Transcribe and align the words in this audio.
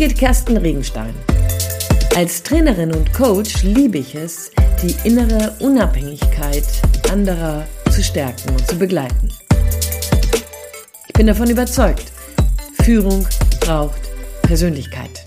Birgit 0.00 0.18
Kersten 0.18 0.56
Regenstein. 0.56 1.14
Als 2.16 2.42
Trainerin 2.42 2.90
und 2.94 3.12
Coach 3.12 3.64
liebe 3.64 3.98
ich 3.98 4.14
es, 4.14 4.50
die 4.82 4.96
innere 5.06 5.54
Unabhängigkeit 5.60 6.64
anderer 7.10 7.66
zu 7.90 8.02
stärken 8.02 8.48
und 8.48 8.66
zu 8.66 8.78
begleiten. 8.78 9.30
Ich 11.06 11.12
bin 11.12 11.26
davon 11.26 11.50
überzeugt, 11.50 12.12
Führung 12.82 13.28
braucht 13.60 14.00
Persönlichkeit. 14.40 15.22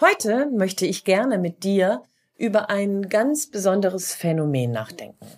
Heute 0.00 0.50
möchte 0.50 0.84
ich 0.84 1.04
gerne 1.04 1.38
mit 1.38 1.62
dir 1.62 2.02
über 2.36 2.70
ein 2.70 3.08
ganz 3.08 3.48
besonderes 3.48 4.14
Phänomen 4.16 4.72
nachdenken. 4.72 5.28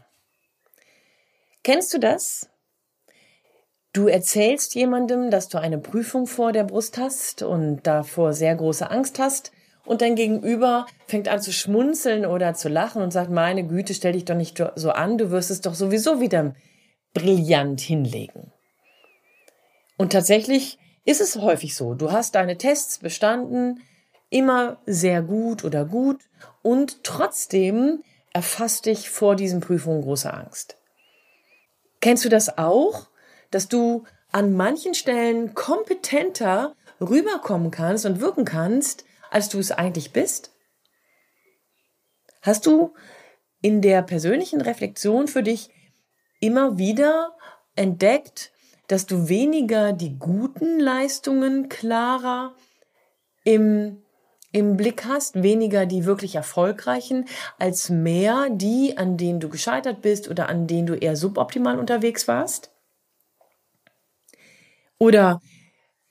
Kennst 1.62 1.92
du 1.92 1.98
das? 1.98 2.48
Du 3.98 4.06
erzählst 4.06 4.76
jemandem, 4.76 5.28
dass 5.28 5.48
du 5.48 5.58
eine 5.58 5.76
Prüfung 5.76 6.28
vor 6.28 6.52
der 6.52 6.62
Brust 6.62 6.98
hast 6.98 7.42
und 7.42 7.84
davor 7.84 8.32
sehr 8.32 8.54
große 8.54 8.88
Angst 8.88 9.18
hast 9.18 9.50
und 9.84 10.02
dein 10.02 10.14
Gegenüber 10.14 10.86
fängt 11.08 11.26
an 11.26 11.42
zu 11.42 11.52
schmunzeln 11.52 12.24
oder 12.24 12.54
zu 12.54 12.68
lachen 12.68 13.02
und 13.02 13.12
sagt, 13.12 13.32
meine 13.32 13.66
Güte, 13.66 13.94
stell 13.94 14.12
dich 14.12 14.24
doch 14.24 14.36
nicht 14.36 14.62
so 14.76 14.90
an, 14.92 15.18
du 15.18 15.32
wirst 15.32 15.50
es 15.50 15.62
doch 15.62 15.74
sowieso 15.74 16.20
wieder 16.20 16.54
brillant 17.12 17.80
hinlegen. 17.80 18.52
Und 19.96 20.12
tatsächlich 20.12 20.78
ist 21.04 21.20
es 21.20 21.34
häufig 21.34 21.74
so, 21.74 21.94
du 21.94 22.12
hast 22.12 22.36
deine 22.36 22.56
Tests 22.56 22.98
bestanden, 22.98 23.80
immer 24.30 24.78
sehr 24.86 25.22
gut 25.22 25.64
oder 25.64 25.84
gut 25.84 26.20
und 26.62 27.02
trotzdem 27.02 28.04
erfasst 28.32 28.86
dich 28.86 29.10
vor 29.10 29.34
diesen 29.34 29.58
Prüfungen 29.58 30.02
große 30.02 30.32
Angst. 30.32 30.76
Kennst 32.00 32.24
du 32.24 32.28
das 32.28 32.58
auch? 32.58 33.08
Dass 33.50 33.68
du 33.68 34.04
an 34.30 34.54
manchen 34.54 34.94
Stellen 34.94 35.54
kompetenter 35.54 36.74
rüberkommen 37.00 37.70
kannst 37.70 38.06
und 38.06 38.20
wirken 38.20 38.44
kannst, 38.44 39.04
als 39.30 39.48
du 39.48 39.58
es 39.58 39.70
eigentlich 39.72 40.12
bist? 40.12 40.52
Hast 42.42 42.66
du 42.66 42.94
in 43.60 43.82
der 43.82 44.02
persönlichen 44.02 44.60
Reflexion 44.60 45.28
für 45.28 45.42
dich 45.42 45.70
immer 46.40 46.78
wieder 46.78 47.36
entdeckt, 47.74 48.52
dass 48.86 49.06
du 49.06 49.28
weniger 49.28 49.92
die 49.92 50.18
guten 50.18 50.80
Leistungen 50.80 51.68
klarer 51.68 52.54
im, 53.44 54.02
im 54.52 54.76
Blick 54.76 55.04
hast, 55.04 55.42
weniger 55.42 55.84
die 55.86 56.04
wirklich 56.04 56.36
erfolgreichen, 56.36 57.26
als 57.58 57.90
mehr 57.90 58.48
die, 58.50 58.96
an 58.96 59.16
denen 59.16 59.40
du 59.40 59.48
gescheitert 59.48 60.00
bist 60.00 60.28
oder 60.28 60.48
an 60.48 60.66
denen 60.66 60.86
du 60.86 60.94
eher 60.94 61.16
suboptimal 61.16 61.78
unterwegs 61.78 62.28
warst? 62.28 62.70
Oder 64.98 65.40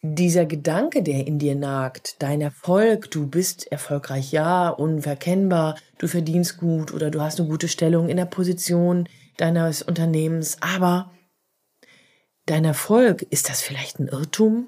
dieser 0.02 0.46
Gedanke, 0.46 1.04
der 1.04 1.28
in 1.28 1.40
dir 1.40 1.56
nagt, 1.56 2.22
dein 2.22 2.40
Erfolg, 2.40 3.12
du 3.12 3.28
bist 3.28 3.70
erfolgreich, 3.72 4.32
ja, 4.32 4.70
unverkennbar, 4.70 5.76
du 5.98 6.08
verdienst 6.08 6.58
gut 6.58 6.94
oder 6.94 7.10
du 7.10 7.22
hast 7.22 7.40
eine 7.40 7.50
gute 7.50 7.68
Stellung 7.68 8.08
in 8.08 8.18
der 8.18 8.26
Position 8.26 9.10
deines 9.38 9.82
Unternehmens, 9.82 10.58
aber 10.62 11.12
dein 12.46 12.64
Erfolg, 12.64 13.24
ist 13.24 13.50
das 13.50 13.62
vielleicht 13.62 14.00
ein 14.00 14.08
Irrtum? 14.08 14.68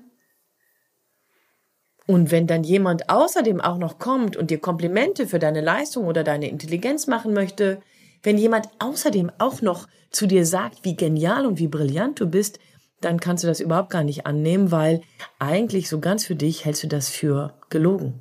Und 2.07 2.31
wenn 2.31 2.47
dann 2.47 2.63
jemand 2.63 3.09
außerdem 3.09 3.61
auch 3.61 3.77
noch 3.77 3.99
kommt 3.99 4.35
und 4.35 4.49
dir 4.49 4.59
Komplimente 4.59 5.27
für 5.27 5.37
deine 5.37 5.61
Leistung 5.61 6.07
oder 6.07 6.23
deine 6.23 6.49
Intelligenz 6.49 7.05
machen 7.05 7.33
möchte, 7.33 7.81
wenn 8.23 8.37
jemand 8.37 8.67
außerdem 8.79 9.31
auch 9.37 9.61
noch 9.61 9.87
zu 10.09 10.25
dir 10.25 10.45
sagt, 10.45 10.83
wie 10.83 10.95
genial 10.95 11.45
und 11.45 11.59
wie 11.59 11.67
brillant 11.67 12.19
du 12.19 12.27
bist, 12.27 12.59
dann 13.01 13.19
kannst 13.19 13.43
du 13.43 13.47
das 13.47 13.59
überhaupt 13.59 13.89
gar 13.89 14.03
nicht 14.03 14.25
annehmen, 14.25 14.71
weil 14.71 15.01
eigentlich 15.39 15.89
so 15.89 15.99
ganz 15.99 16.25
für 16.25 16.35
dich 16.35 16.65
hältst 16.65 16.83
du 16.83 16.87
das 16.87 17.09
für 17.09 17.53
gelogen. 17.69 18.19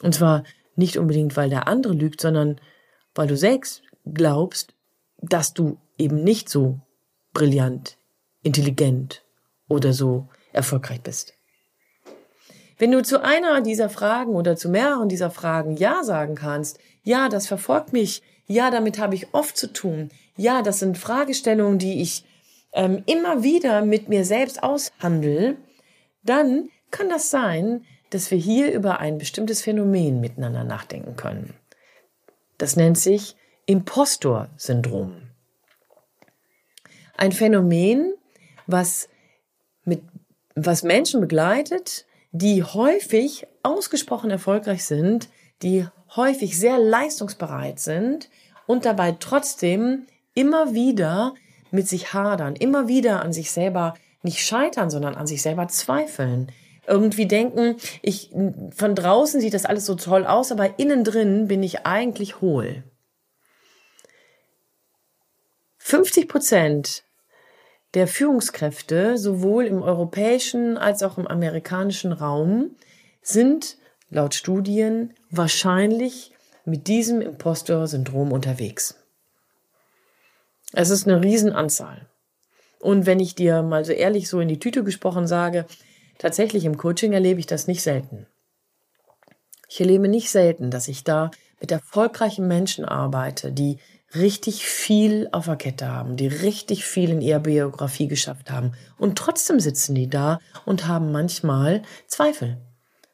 Und 0.00 0.14
zwar 0.14 0.44
nicht 0.76 0.98
unbedingt, 0.98 1.36
weil 1.36 1.50
der 1.50 1.68
andere 1.68 1.94
lügt, 1.94 2.20
sondern 2.20 2.60
weil 3.14 3.26
du 3.26 3.36
selbst 3.36 3.82
glaubst, 4.04 4.74
dass 5.18 5.54
du 5.54 5.78
eben 5.98 6.22
nicht 6.22 6.48
so 6.48 6.80
brillant, 7.32 7.96
intelligent 8.42 9.24
oder 9.68 9.92
so 9.92 10.28
erfolgreich 10.52 11.00
bist. 11.00 11.34
Wenn 12.78 12.90
du 12.90 13.02
zu 13.02 13.22
einer 13.22 13.60
dieser 13.60 13.88
Fragen 13.88 14.34
oder 14.34 14.56
zu 14.56 14.68
mehreren 14.68 15.08
dieser 15.08 15.30
Fragen 15.30 15.76
Ja 15.76 16.02
sagen 16.02 16.34
kannst, 16.34 16.78
ja, 17.02 17.28
das 17.28 17.46
verfolgt 17.46 17.92
mich, 17.92 18.22
ja, 18.46 18.70
damit 18.70 18.98
habe 18.98 19.14
ich 19.14 19.32
oft 19.32 19.56
zu 19.56 19.72
tun, 19.72 20.10
ja, 20.36 20.62
das 20.62 20.80
sind 20.80 20.98
Fragestellungen, 20.98 21.78
die 21.78 22.02
ich 22.02 22.24
ähm, 22.74 23.02
immer 23.06 23.42
wieder 23.42 23.84
mit 23.84 24.08
mir 24.08 24.24
selbst 24.24 24.62
aushandle, 24.62 25.56
dann 26.22 26.68
kann 26.90 27.08
das 27.08 27.30
sein, 27.30 27.84
dass 28.10 28.30
wir 28.30 28.38
hier 28.38 28.72
über 28.72 29.00
ein 29.00 29.18
bestimmtes 29.18 29.62
Phänomen 29.62 30.20
miteinander 30.20 30.64
nachdenken 30.64 31.16
können. 31.16 31.54
Das 32.58 32.76
nennt 32.76 32.98
sich 32.98 33.36
Impostor-Syndrom. 33.66 35.22
Ein 37.16 37.32
Phänomen, 37.32 38.14
was 38.66 39.08
mit, 39.84 40.02
was 40.54 40.82
Menschen 40.82 41.20
begleitet, 41.20 42.06
die 42.32 42.62
häufig 42.62 43.46
ausgesprochen 43.62 44.30
erfolgreich 44.30 44.84
sind, 44.84 45.28
die 45.62 45.86
häufig 46.16 46.58
sehr 46.58 46.78
leistungsbereit 46.78 47.78
sind 47.78 48.28
und 48.66 48.84
dabei 48.84 49.16
trotzdem 49.18 50.06
immer 50.34 50.74
wieder 50.74 51.34
mit 51.74 51.88
sich 51.88 52.14
hadern, 52.14 52.56
immer 52.56 52.88
wieder 52.88 53.22
an 53.22 53.32
sich 53.32 53.50
selber 53.50 53.94
nicht 54.22 54.40
scheitern, 54.40 54.90
sondern 54.90 55.16
an 55.16 55.26
sich 55.26 55.42
selber 55.42 55.68
zweifeln. 55.68 56.50
Irgendwie 56.86 57.26
denken, 57.26 57.76
ich, 58.00 58.30
von 58.74 58.94
draußen 58.94 59.40
sieht 59.40 59.54
das 59.54 59.66
alles 59.66 59.84
so 59.84 59.94
toll 59.94 60.24
aus, 60.24 60.52
aber 60.52 60.78
innen 60.78 61.04
drin 61.04 61.48
bin 61.48 61.62
ich 61.62 61.84
eigentlich 61.84 62.40
hohl. 62.40 62.84
50 65.78 66.28
Prozent 66.28 67.04
der 67.94 68.06
Führungskräfte, 68.06 69.18
sowohl 69.18 69.66
im 69.66 69.82
europäischen 69.82 70.78
als 70.78 71.02
auch 71.02 71.18
im 71.18 71.26
amerikanischen 71.26 72.12
Raum, 72.12 72.76
sind 73.20 73.78
laut 74.10 74.34
Studien 74.34 75.14
wahrscheinlich 75.30 76.32
mit 76.64 76.86
diesem 76.88 77.20
Impostor-Syndrom 77.20 78.32
unterwegs. 78.32 79.03
Es 80.76 80.90
ist 80.90 81.06
eine 81.06 81.22
Riesenanzahl. 81.22 82.08
Und 82.80 83.06
wenn 83.06 83.20
ich 83.20 83.34
dir 83.34 83.62
mal 83.62 83.84
so 83.84 83.92
ehrlich 83.92 84.28
so 84.28 84.40
in 84.40 84.48
die 84.48 84.58
Tüte 84.58 84.82
gesprochen 84.82 85.26
sage, 85.26 85.66
tatsächlich 86.18 86.64
im 86.64 86.76
Coaching 86.76 87.12
erlebe 87.12 87.40
ich 87.40 87.46
das 87.46 87.66
nicht 87.66 87.82
selten. 87.82 88.26
Ich 89.68 89.80
erlebe 89.80 90.08
nicht 90.08 90.30
selten, 90.30 90.70
dass 90.70 90.88
ich 90.88 91.04
da 91.04 91.30
mit 91.60 91.70
erfolgreichen 91.70 92.46
Menschen 92.46 92.84
arbeite, 92.84 93.52
die 93.52 93.78
richtig 94.14 94.66
viel 94.66 95.28
auf 95.32 95.46
der 95.46 95.56
Kette 95.56 95.88
haben, 95.88 96.16
die 96.16 96.26
richtig 96.26 96.84
viel 96.84 97.10
in 97.10 97.20
ihrer 97.20 97.40
Biografie 97.40 98.08
geschafft 98.08 98.50
haben. 98.50 98.72
Und 98.98 99.16
trotzdem 99.16 99.60
sitzen 99.60 99.94
die 99.94 100.08
da 100.08 100.40
und 100.66 100.86
haben 100.86 101.10
manchmal 101.10 101.82
Zweifel, 102.06 102.58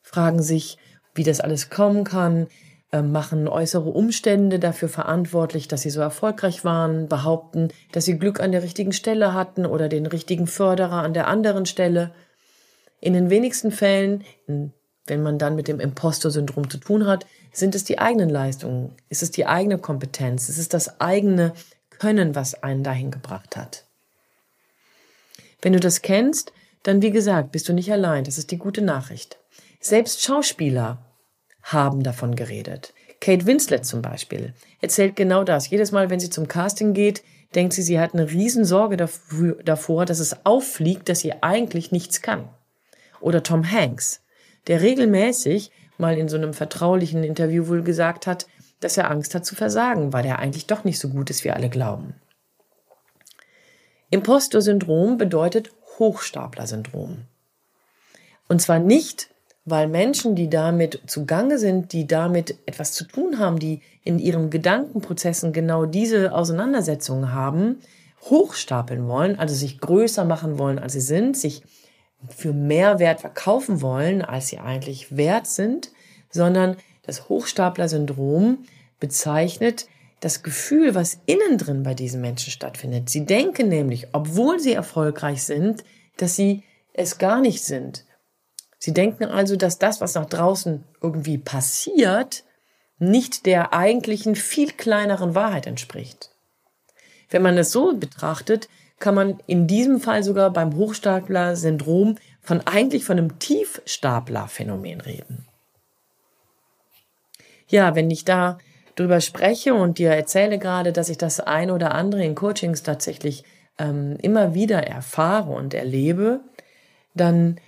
fragen 0.03 0.43
sich, 0.43 0.79
wie 1.15 1.25
das 1.25 1.41
alles 1.41 1.71
kommen 1.71 2.05
kann, 2.05 2.49
machen 2.93 3.47
äußere 3.47 3.89
Umstände 3.89 4.59
dafür 4.59 4.89
verantwortlich, 4.89 5.69
dass 5.69 5.83
sie 5.83 5.91
so 5.91 6.01
erfolgreich 6.01 6.65
waren, 6.65 7.09
behaupten, 7.09 7.69
dass 7.93 8.05
sie 8.05 8.19
Glück 8.19 8.41
an 8.41 8.51
der 8.51 8.65
richtigen 8.65 8.93
Stelle 8.93 9.33
hatten 9.33 9.65
oder 9.65 9.89
den 9.89 10.07
richtigen 10.07 10.49
Förderer 10.49 11.03
an 11.03 11.15
der 11.15 11.29
anderen 11.29 11.67
Stelle. 11.67 12.13
In 13.01 13.13
den 13.13 13.31
wenigsten 13.31 13.71
Fällen, 13.71 14.25
wenn 14.47 15.23
man 15.23 15.39
dann 15.39 15.55
mit 15.55 15.69
dem 15.69 15.79
Impostor-Syndrom 15.79 16.69
zu 16.69 16.79
tun 16.79 17.07
hat, 17.07 17.27
sind 17.53 17.77
es 17.77 17.85
die 17.85 17.99
eigenen 17.99 18.29
Leistungen, 18.29 18.97
ist 19.09 19.23
es 19.23 19.31
die 19.31 19.47
eigene 19.47 19.79
Kompetenz, 19.79 20.49
ist 20.49 20.59
es 20.59 20.69
das 20.69 21.01
eigene 21.01 21.53
Können, 21.91 22.35
was 22.35 22.63
einen 22.63 22.83
dahin 22.83 23.11
gebracht 23.11 23.57
hat. 23.57 23.85
Wenn 25.63 25.75
du 25.75 25.81
das 25.81 26.03
kennst, 26.03 26.53
dann 26.83 27.03
wie 27.03 27.11
gesagt, 27.11 27.53
bist 27.53 27.69
du 27.69 27.73
nicht 27.73 27.93
allein, 27.93 28.25
das 28.25 28.39
ist 28.39 28.51
die 28.51 28.59
gute 28.59 28.83
Nachricht. 28.83 29.39
Selbst 29.81 30.23
Schauspieler 30.23 30.99
haben 31.63 32.03
davon 32.03 32.35
geredet. 32.35 32.95
Kate 33.21 33.47
Winslet 33.47 33.85
zum 33.85 34.03
Beispiel 34.03 34.55
erzählt 34.81 35.17
genau 35.17 35.45
das. 35.45 35.69
Jedes 35.69 35.93
Mal, 35.93 36.11
wenn 36.11 36.21
sie 36.21 36.31
zum 36.31 36.49
Casting 36.49 36.95
geht, 36.95 37.23
denkt 37.55 37.75
sie, 37.75 37.83
sie 37.83 38.01
hat 38.01 38.15
eine 38.15 38.31
Riesensorge 38.31 38.97
davor, 38.97 40.07
dass 40.07 40.21
es 40.21 40.45
auffliegt, 40.45 41.09
dass 41.09 41.21
sie 41.21 41.43
eigentlich 41.43 41.93
nichts 41.93 42.23
kann. 42.23 42.49
Oder 43.21 43.43
Tom 43.43 43.71
Hanks, 43.71 44.23
der 44.67 44.81
regelmäßig 44.81 45.71
mal 45.99 46.17
in 46.17 46.29
so 46.29 46.37
einem 46.37 46.55
vertraulichen 46.55 47.23
Interview 47.23 47.69
wohl 47.69 47.83
gesagt 47.83 48.27
hat, 48.27 48.47
dass 48.81 48.97
er 48.97 49.11
Angst 49.11 49.35
hat 49.35 49.45
zu 49.45 49.55
versagen, 49.55 50.13
weil 50.13 50.25
er 50.25 50.39
eigentlich 50.39 50.67
doch 50.67 50.85
nicht 50.85 50.99
so 50.99 51.11
gut 51.11 51.29
ist, 51.29 51.45
wie 51.45 51.51
alle 51.51 51.69
glauben. 51.69 52.15
Impostor-Syndrom 54.11 55.19
bedeutet 55.19 55.71
Hochstapler-Syndrom. 55.99 57.27
Und 58.49 58.63
zwar 58.63 58.79
nicht 58.79 59.30
weil 59.65 59.89
Menschen, 59.89 60.35
die 60.35 60.49
damit 60.49 61.03
zugange 61.07 61.59
sind, 61.59 61.93
die 61.93 62.07
damit 62.07 62.57
etwas 62.67 62.93
zu 62.93 63.05
tun 63.05 63.39
haben, 63.39 63.59
die 63.59 63.83
in 64.03 64.19
ihren 64.19 64.51
Gedankenprozessen 64.51 65.53
genau 65.53 65.85
diese 65.85 66.33
Auseinandersetzungen 66.33 67.33
haben, 67.33 67.81
hochstapeln 68.23 69.07
wollen, 69.09 69.39
also 69.39 69.55
sich 69.55 69.81
größer 69.81 70.25
machen 70.25 70.59
wollen, 70.59 70.79
als 70.79 70.95
sie 70.95 71.01
sind, 71.01 71.37
sich 71.37 71.63
für 72.29 72.53
mehr 72.53 72.99
Wert 72.99 73.21
verkaufen 73.21 73.81
wollen, 73.81 74.23
als 74.23 74.49
sie 74.49 74.59
eigentlich 74.59 75.17
wert 75.17 75.47
sind, 75.47 75.91
sondern 76.31 76.77
das 77.03 77.29
Hochstapler-Syndrom 77.29 78.59
bezeichnet 78.99 79.87
das 80.21 80.43
Gefühl, 80.43 80.95
was 80.95 81.19
innen 81.25 81.57
drin 81.57 81.83
bei 81.83 81.95
diesen 81.95 82.21
Menschen 82.21 82.51
stattfindet. 82.51 83.09
Sie 83.09 83.25
denken 83.25 83.69
nämlich, 83.69 84.09
obwohl 84.13 84.61
sie 84.61 84.75
erfolgreich 84.75 85.43
sind, 85.43 85.83
dass 86.19 86.37
sie 86.37 86.63
es 86.93 87.17
gar 87.17 87.41
nicht 87.41 87.63
sind. 87.63 88.05
Sie 88.81 88.95
denken 88.95 89.25
also, 89.27 89.57
dass 89.57 89.79
das, 89.79 90.01
was 90.01 90.15
nach 90.15 90.25
draußen 90.25 90.83
irgendwie 91.03 91.37
passiert, 91.37 92.45
nicht 92.99 93.45
der 93.45 93.75
eigentlichen 93.75 94.35
viel 94.35 94.73
kleineren 94.73 95.35
Wahrheit 95.35 95.67
entspricht. 95.67 96.31
Wenn 97.29 97.43
man 97.43 97.59
es 97.59 97.73
so 97.73 97.95
betrachtet, 97.95 98.69
kann 98.99 99.15
man 99.15 99.39
in 99.47 99.67
diesem 99.67 100.01
Fall 100.01 100.23
sogar 100.23 100.51
beim 100.51 100.75
Hochstapler-Syndrom 100.75 102.17
von 102.41 102.67
eigentlich 102.67 103.05
von 103.05 103.19
einem 103.19 103.39
Tiefstapler-Phänomen 103.39 105.03
reden. 105.03 105.47
Ja, 107.69 107.95
wenn 107.95 108.11
ich 108.11 108.25
da 108.25 108.59
drüber 108.97 109.21
spreche 109.21 109.75
und 109.75 109.99
dir 109.99 110.11
erzähle 110.11 110.59
gerade, 110.59 110.93
dass 110.93 111.11
ich 111.11 111.19
das 111.19 111.39
ein 111.39 111.71
oder 111.71 111.95
andere 111.95 112.25
in 112.25 112.35
Coachings 112.35 112.83
tatsächlich 112.83 113.45
ähm, 113.79 114.17
immer 114.23 114.55
wieder 114.55 114.83
erfahre 114.87 115.51
und 115.53 115.75
erlebe, 115.75 116.41
dann 117.15 117.61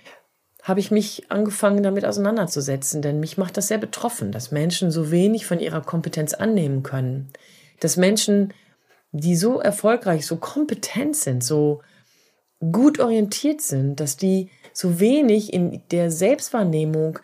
habe 0.63 0.79
ich 0.79 0.91
mich 0.91 1.29
angefangen 1.29 1.83
damit 1.83 2.05
auseinanderzusetzen, 2.05 3.01
denn 3.01 3.19
mich 3.19 3.37
macht 3.37 3.57
das 3.57 3.67
sehr 3.67 3.77
betroffen, 3.77 4.31
dass 4.31 4.51
Menschen 4.51 4.91
so 4.91 5.11
wenig 5.11 5.45
von 5.45 5.59
ihrer 5.59 5.81
Kompetenz 5.81 6.33
annehmen 6.33 6.83
können, 6.83 7.31
dass 7.81 7.97
Menschen, 7.97 8.53
die 9.11 9.35
so 9.35 9.59
erfolgreich, 9.59 10.25
so 10.25 10.37
kompetent 10.37 11.17
sind, 11.17 11.43
so 11.43 11.81
gut 12.71 12.99
orientiert 12.99 13.59
sind, 13.61 13.99
dass 13.99 14.15
die 14.15 14.49
so 14.71 15.01
wenig 15.01 15.51
in 15.51 15.83
der 15.91 16.09
Selbstwahrnehmung 16.09 17.19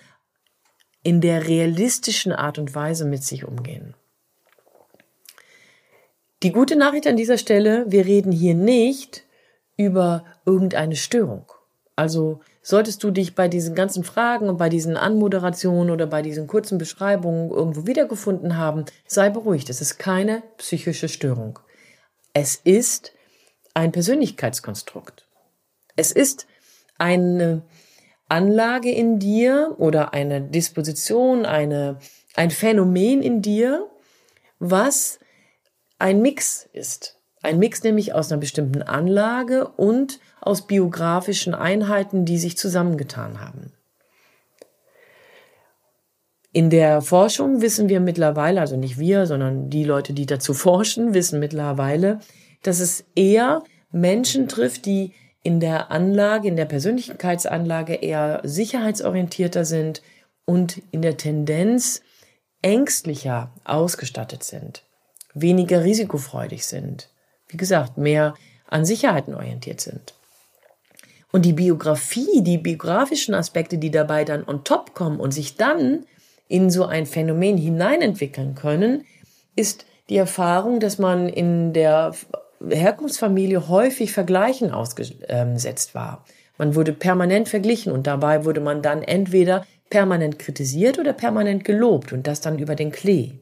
in 1.01 1.21
der 1.21 1.47
realistischen 1.47 2.33
Art 2.33 2.59
und 2.59 2.75
Weise 2.75 3.06
mit 3.06 3.24
sich 3.24 3.45
umgehen. 3.45 3.95
Die 6.44 6.51
gute 6.51 6.75
Nachricht 6.75 7.07
an 7.07 7.15
dieser 7.15 7.38
Stelle, 7.38 7.86
wir 7.88 8.06
reden 8.06 8.33
hier 8.33 8.53
nicht 8.53 9.24
über 9.77 10.25
irgendeine 10.45 10.97
Störung. 10.97 11.50
Also 11.95 12.41
solltest 12.62 13.04
du 13.04 13.12
dich 13.12 13.36
bei 13.36 13.48
diesen 13.48 13.76
ganzen 13.76 14.04
Fragen 14.04 14.50
und 14.50 14.58
bei 14.58 14.70
diesen 14.70 14.98
Anmoderationen 14.98 15.92
oder 15.92 16.08
bei 16.08 16.22
diesen 16.22 16.48
kurzen 16.48 16.78
Beschreibungen 16.78 17.50
irgendwo 17.50 17.88
wiedergefunden 17.88 18.58
haben, 18.58 18.86
sei 19.08 19.30
beruhigt. 19.30 19.70
Es 19.70 19.82
ist 19.82 19.98
keine 19.98 20.44
psychische 20.58 21.10
Störung. 21.10 21.60
Es 22.34 22.56
ist 22.56 23.14
ein 23.74 23.92
Persönlichkeitskonstrukt. 23.92 25.26
Es 25.96 26.12
ist 26.12 26.48
eine 26.98 27.64
Anlage 28.28 28.92
in 28.92 29.20
dir 29.20 29.76
oder 29.78 30.14
eine 30.14 30.42
Disposition, 30.42 31.46
eine, 31.46 31.98
ein 32.36 32.52
Phänomen 32.52 33.24
in 33.24 33.42
dir, 33.42 33.90
was 34.60 35.20
ein 35.98 36.22
Mix 36.22 36.70
ist. 36.74 37.18
Ein 37.42 37.58
Mix 37.58 37.84
nämlich 37.84 38.14
aus 38.14 38.32
einer 38.32 38.40
bestimmten 38.40 38.82
Anlage 38.82 39.68
und 39.68 40.20
aus 40.41 40.68
biografischen 40.68 41.53
Einheiten, 41.53 42.25
die 42.25 42.38
sich 42.38 42.57
zusammengetan 42.57 43.41
haben. 43.41 43.74
In 46.51 46.69
der 46.69 47.01
Forschung 47.01 47.62
wissen 47.62 47.89
wir 47.89 48.00
mittlerweile, 48.00 48.62
also 48.62 48.75
nicht 48.75 48.97
wir, 48.97 49.27
sondern 49.27 49.69
die 49.69 49.83
Leute, 49.83 50.13
die 50.13 50.25
dazu 50.25 50.53
forschen, 50.65 51.13
wissen 51.13 51.39
mittlerweile, 51.39 52.19
dass 52.63 52.80
es 52.80 53.06
eher 53.15 53.63
Menschen 53.91 54.47
trifft, 54.47 54.86
die 54.86 55.13
in 55.41 55.59
der 55.59 55.89
Anlage, 55.91 56.47
in 56.47 56.56
der 56.56 56.65
Persönlichkeitsanlage 56.65 57.95
eher 57.95 58.41
sicherheitsorientierter 58.44 59.63
sind 59.63 60.01
und 60.45 60.81
in 60.91 61.01
der 61.01 61.15
Tendenz 61.15 62.01
ängstlicher 62.62 63.53
ausgestattet 63.63 64.44
sind 64.44 64.83
weniger 65.33 65.83
risikofreudig 65.83 66.65
sind. 66.65 67.09
Wie 67.47 67.57
gesagt, 67.57 67.97
mehr 67.97 68.36
an 68.68 68.86
Sicherheiten 68.86 69.33
orientiert 69.33 69.81
sind. 69.81 70.13
Und 71.31 71.46
die 71.46 71.54
Biografie, 71.54 72.42
die 72.42 72.58
biografischen 72.58 73.36
Aspekte, 73.36 73.78
die 73.78 73.92
dabei 73.92 74.26
dann 74.26 74.44
on 74.48 74.64
top 74.64 74.94
kommen 74.94 75.20
und 75.20 75.31
sich 75.31 75.58
dann 75.58 76.06
in 76.48 76.70
so 76.72 76.86
ein 76.86 77.06
Phänomen 77.06 77.58
hineinentwickeln 77.58 78.56
können, 78.56 79.06
ist 79.56 79.86
die 80.10 80.18
Erfahrung, 80.18 80.80
dass 80.80 80.98
man 80.98 81.30
in 81.30 81.74
der 81.74 82.14
Herkunftsfamilie 82.68 83.68
häufig 83.70 84.12
Vergleichen 84.12 84.72
ausgesetzt 84.72 85.94
war. 85.94 86.26
Man 86.58 86.76
wurde 86.76 86.92
permanent 86.92 87.48
verglichen 87.48 87.94
und 87.94 88.08
dabei 88.08 88.44
wurde 88.44 88.60
man 88.60 88.82
dann 88.82 89.04
entweder 89.04 89.66
permanent 89.90 90.40
kritisiert 90.40 91.00
oder 91.00 91.14
permanent 91.14 91.64
gelobt 91.64 92.12
und 92.12 92.28
das 92.28 92.42
dann 92.42 92.60
über 92.60 92.75
den 92.75 92.92
Klee. 92.92 93.34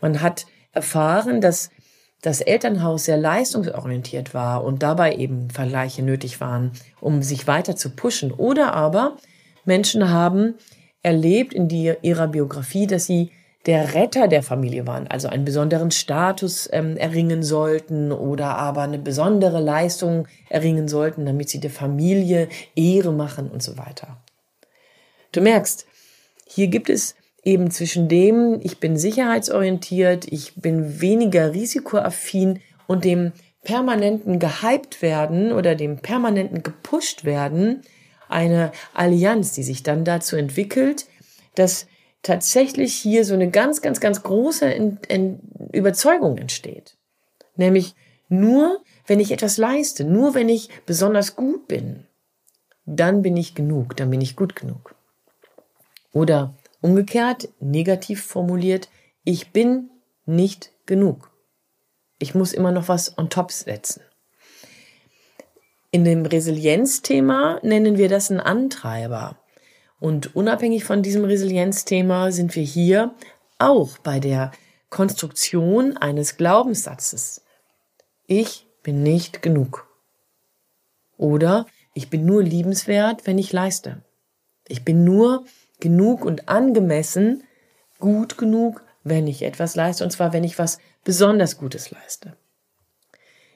Man 0.00 0.22
hat 0.22 0.46
erfahren, 0.72 1.40
dass 1.40 1.70
das 2.22 2.40
Elternhaus 2.40 3.04
sehr 3.04 3.16
leistungsorientiert 3.16 4.34
war 4.34 4.64
und 4.64 4.82
dabei 4.82 5.16
eben 5.16 5.50
Vergleiche 5.50 6.02
nötig 6.02 6.40
waren, 6.40 6.72
um 7.00 7.22
sich 7.22 7.46
weiter 7.46 7.76
zu 7.76 7.90
pushen. 7.90 8.30
Oder 8.32 8.74
aber 8.74 9.16
Menschen 9.64 10.10
haben 10.10 10.54
erlebt 11.02 11.54
in 11.54 11.68
die, 11.68 11.94
ihrer 12.02 12.28
Biografie, 12.28 12.86
dass 12.86 13.06
sie 13.06 13.30
der 13.66 13.94
Retter 13.94 14.26
der 14.26 14.42
Familie 14.42 14.86
waren, 14.86 15.06
also 15.06 15.28
einen 15.28 15.44
besonderen 15.44 15.90
Status 15.90 16.68
ähm, 16.72 16.96
erringen 16.96 17.42
sollten 17.42 18.10
oder 18.10 18.56
aber 18.56 18.82
eine 18.82 18.98
besondere 18.98 19.60
Leistung 19.60 20.26
erringen 20.48 20.88
sollten, 20.88 21.26
damit 21.26 21.50
sie 21.50 21.60
der 21.60 21.70
Familie 21.70 22.48
Ehre 22.74 23.12
machen 23.12 23.50
und 23.50 23.62
so 23.62 23.76
weiter. 23.76 24.16
Du 25.32 25.42
merkst, 25.42 25.86
hier 26.46 26.68
gibt 26.68 26.88
es 26.88 27.14
eben 27.42 27.70
zwischen 27.70 28.08
dem, 28.08 28.60
ich 28.62 28.78
bin 28.78 28.96
sicherheitsorientiert, 28.96 30.26
ich 30.30 30.54
bin 30.56 31.00
weniger 31.00 31.52
risikoaffin 31.54 32.60
und 32.86 33.04
dem 33.04 33.32
permanenten 33.62 34.38
gehypt 34.38 35.02
werden 35.02 35.52
oder 35.52 35.74
dem 35.74 35.98
permanenten 35.98 36.62
gepusht 36.62 37.24
werden, 37.24 37.82
eine 38.28 38.72
Allianz, 38.94 39.52
die 39.52 39.62
sich 39.62 39.82
dann 39.82 40.04
dazu 40.04 40.36
entwickelt, 40.36 41.06
dass 41.54 41.86
tatsächlich 42.22 42.94
hier 42.94 43.24
so 43.24 43.34
eine 43.34 43.50
ganz, 43.50 43.82
ganz, 43.82 44.00
ganz 44.00 44.22
große 44.22 44.98
Überzeugung 45.72 46.38
entsteht. 46.38 46.96
Nämlich 47.56 47.94
nur, 48.28 48.82
wenn 49.06 49.20
ich 49.20 49.32
etwas 49.32 49.56
leiste, 49.56 50.04
nur 50.04 50.34
wenn 50.34 50.48
ich 50.48 50.68
besonders 50.86 51.34
gut 51.36 51.66
bin, 51.66 52.06
dann 52.86 53.22
bin 53.22 53.36
ich 53.36 53.54
genug, 53.54 53.96
dann 53.96 54.10
bin 54.10 54.20
ich 54.20 54.36
gut 54.36 54.54
genug. 54.54 54.94
Oder 56.12 56.54
Umgekehrt, 56.80 57.48
negativ 57.60 58.24
formuliert, 58.24 58.88
ich 59.24 59.52
bin 59.52 59.90
nicht 60.24 60.72
genug. 60.86 61.30
Ich 62.18 62.34
muss 62.34 62.52
immer 62.52 62.72
noch 62.72 62.88
was 62.88 63.16
on 63.18 63.30
top 63.30 63.52
setzen. 63.52 64.02
In 65.90 66.04
dem 66.04 66.24
Resilienzthema 66.24 67.58
nennen 67.62 67.98
wir 67.98 68.08
das 68.08 68.30
einen 68.30 68.40
Antreiber. 68.40 69.36
Und 69.98 70.34
unabhängig 70.34 70.84
von 70.84 71.02
diesem 71.02 71.24
Resilienzthema 71.24 72.30
sind 72.30 72.54
wir 72.54 72.62
hier 72.62 73.14
auch 73.58 73.98
bei 73.98 74.20
der 74.20 74.52
Konstruktion 74.88 75.96
eines 75.96 76.36
Glaubenssatzes. 76.36 77.42
Ich 78.26 78.66
bin 78.82 79.02
nicht 79.02 79.42
genug. 79.42 79.86
Oder 81.16 81.66
ich 81.92 82.08
bin 82.08 82.24
nur 82.24 82.42
liebenswert, 82.42 83.26
wenn 83.26 83.36
ich 83.38 83.52
leiste. 83.52 84.02
Ich 84.68 84.84
bin 84.84 85.04
nur 85.04 85.44
genug 85.80 86.24
und 86.24 86.48
angemessen, 86.48 87.44
gut 87.98 88.38
genug, 88.38 88.82
wenn 89.04 89.26
ich 89.26 89.42
etwas 89.42 89.76
leiste, 89.76 90.04
und 90.04 90.10
zwar 90.10 90.32
wenn 90.32 90.44
ich 90.44 90.58
was 90.58 90.78
besonders 91.04 91.58
Gutes 91.58 91.90
leiste. 91.90 92.36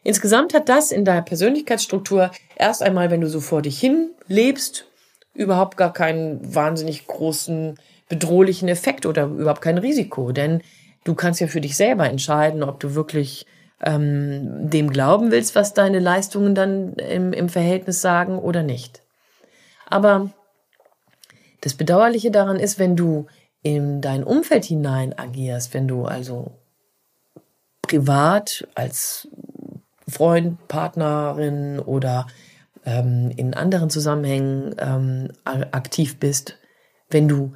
Insgesamt 0.02 0.52
hat 0.54 0.68
das 0.68 0.92
in 0.92 1.04
deiner 1.04 1.22
Persönlichkeitsstruktur 1.22 2.30
erst 2.56 2.82
einmal, 2.82 3.10
wenn 3.10 3.22
du 3.22 3.28
so 3.28 3.40
vor 3.40 3.62
dich 3.62 3.78
hin 3.78 4.10
lebst, 4.26 4.86
überhaupt 5.32 5.76
gar 5.76 5.92
keinen 5.92 6.54
wahnsinnig 6.54 7.06
großen 7.06 7.78
bedrohlichen 8.08 8.68
Effekt 8.68 9.06
oder 9.06 9.24
überhaupt 9.24 9.62
kein 9.62 9.78
Risiko, 9.78 10.32
denn 10.32 10.62
du 11.04 11.14
kannst 11.14 11.40
ja 11.40 11.46
für 11.46 11.60
dich 11.60 11.76
selber 11.76 12.08
entscheiden, 12.08 12.62
ob 12.62 12.80
du 12.80 12.94
wirklich 12.94 13.46
ähm, 13.82 14.70
dem 14.70 14.90
glauben 14.90 15.30
willst, 15.30 15.54
was 15.54 15.74
deine 15.74 15.98
Leistungen 15.98 16.54
dann 16.54 16.94
im, 16.94 17.32
im 17.32 17.48
Verhältnis 17.48 18.00
sagen 18.00 18.38
oder 18.38 18.62
nicht. 18.62 19.02
Aber 19.86 20.30
das 21.64 21.72
Bedauerliche 21.72 22.30
daran 22.30 22.58
ist, 22.58 22.78
wenn 22.78 22.94
du 22.94 23.26
in 23.62 24.02
dein 24.02 24.22
Umfeld 24.22 24.66
hinein 24.66 25.18
agierst, 25.18 25.72
wenn 25.72 25.88
du 25.88 26.04
also 26.04 26.52
privat 27.80 28.68
als 28.74 29.28
Freund, 30.06 30.68
Partnerin 30.68 31.78
oder 31.78 32.26
ähm, 32.84 33.32
in 33.34 33.54
anderen 33.54 33.88
Zusammenhängen 33.88 34.74
ähm, 34.78 35.32
aktiv 35.44 36.20
bist, 36.20 36.58
wenn 37.08 37.28
du 37.28 37.54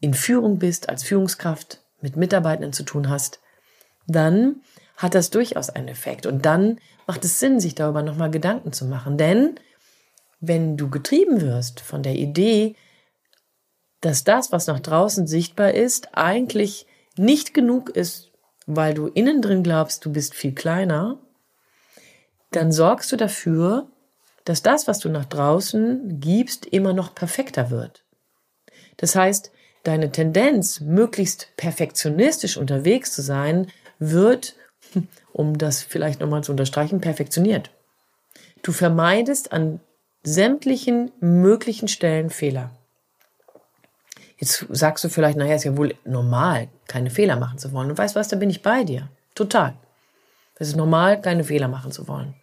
in 0.00 0.12
Führung 0.12 0.58
bist, 0.58 0.90
als 0.90 1.02
Führungskraft 1.02 1.80
mit 2.02 2.14
Mitarbeitenden 2.14 2.74
zu 2.74 2.82
tun 2.82 3.08
hast, 3.08 3.40
dann 4.06 4.56
hat 4.98 5.14
das 5.14 5.30
durchaus 5.30 5.70
einen 5.70 5.88
Effekt. 5.88 6.26
Und 6.26 6.44
dann 6.44 6.78
macht 7.06 7.24
es 7.24 7.40
Sinn, 7.40 7.58
sich 7.58 7.74
darüber 7.74 8.02
nochmal 8.02 8.30
Gedanken 8.30 8.72
zu 8.72 8.84
machen. 8.84 9.16
Denn 9.16 9.58
wenn 10.40 10.76
du 10.76 10.90
getrieben 10.90 11.40
wirst 11.40 11.80
von 11.80 12.02
der 12.02 12.16
Idee, 12.16 12.76
dass 14.00 14.24
das, 14.24 14.52
was 14.52 14.66
nach 14.66 14.80
draußen 14.80 15.26
sichtbar 15.26 15.72
ist, 15.72 16.16
eigentlich 16.16 16.86
nicht 17.16 17.54
genug 17.54 17.90
ist, 17.90 18.30
weil 18.66 18.94
du 18.94 19.06
innen 19.06 19.42
drin 19.42 19.62
glaubst, 19.62 20.04
du 20.04 20.12
bist 20.12 20.34
viel 20.34 20.52
kleiner, 20.52 21.18
dann 22.50 22.72
sorgst 22.72 23.10
du 23.12 23.16
dafür, 23.16 23.88
dass 24.44 24.62
das, 24.62 24.86
was 24.86 24.98
du 24.98 25.08
nach 25.08 25.24
draußen 25.24 26.20
gibst, 26.20 26.66
immer 26.66 26.92
noch 26.92 27.14
perfekter 27.14 27.70
wird. 27.70 28.04
Das 28.96 29.14
heißt, 29.14 29.50
deine 29.82 30.10
Tendenz, 30.10 30.80
möglichst 30.80 31.48
perfektionistisch 31.56 32.56
unterwegs 32.56 33.12
zu 33.12 33.22
sein, 33.22 33.68
wird, 33.98 34.54
um 35.32 35.58
das 35.58 35.82
vielleicht 35.82 36.20
nochmal 36.20 36.44
zu 36.44 36.52
unterstreichen, 36.52 37.00
perfektioniert. 37.00 37.70
Du 38.62 38.72
vermeidest 38.72 39.52
an 39.52 39.80
sämtlichen 40.22 41.12
möglichen 41.20 41.88
Stellen 41.88 42.30
Fehler. 42.30 42.70
Jetzt 44.38 44.66
sagst 44.70 45.02
du 45.04 45.08
vielleicht, 45.08 45.38
naja, 45.38 45.54
ist 45.54 45.64
ja 45.64 45.76
wohl 45.76 45.94
normal, 46.04 46.68
keine 46.88 47.10
Fehler 47.10 47.36
machen 47.36 47.58
zu 47.58 47.72
wollen. 47.72 47.90
Und 47.90 47.98
weißt 47.98 48.16
was, 48.16 48.28
da 48.28 48.36
bin 48.36 48.50
ich 48.50 48.62
bei 48.62 48.84
dir. 48.84 49.08
Total. 49.34 49.74
Es 50.58 50.68
ist 50.68 50.76
normal, 50.76 51.20
keine 51.20 51.44
Fehler 51.44 51.68
machen 51.68 51.92
zu 51.92 52.06
wollen. 52.08 52.34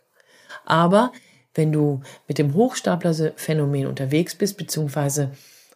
Aber 0.66 1.12
wenn 1.56 1.72
du 1.72 2.02
mit 2.28 2.38
dem 2.38 2.54
Hochstapler-Phänomen 2.54 3.88
unterwegs 3.88 4.36
bist, 4.36 4.58
beziehungsweise 4.58 5.32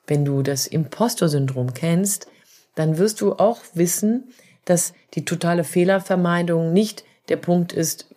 wenn 0.07 0.25
du 0.25 0.41
das 0.41 0.67
Impostor-Syndrom 0.67 1.73
kennst, 1.73 2.27
dann 2.75 2.97
wirst 2.97 3.21
du 3.21 3.33
auch 3.33 3.59
wissen, 3.73 4.31
dass 4.65 4.93
die 5.13 5.25
totale 5.25 5.63
Fehlervermeidung 5.63 6.73
nicht 6.73 7.03
der 7.29 7.37
Punkt 7.37 7.73
ist, 7.73 8.07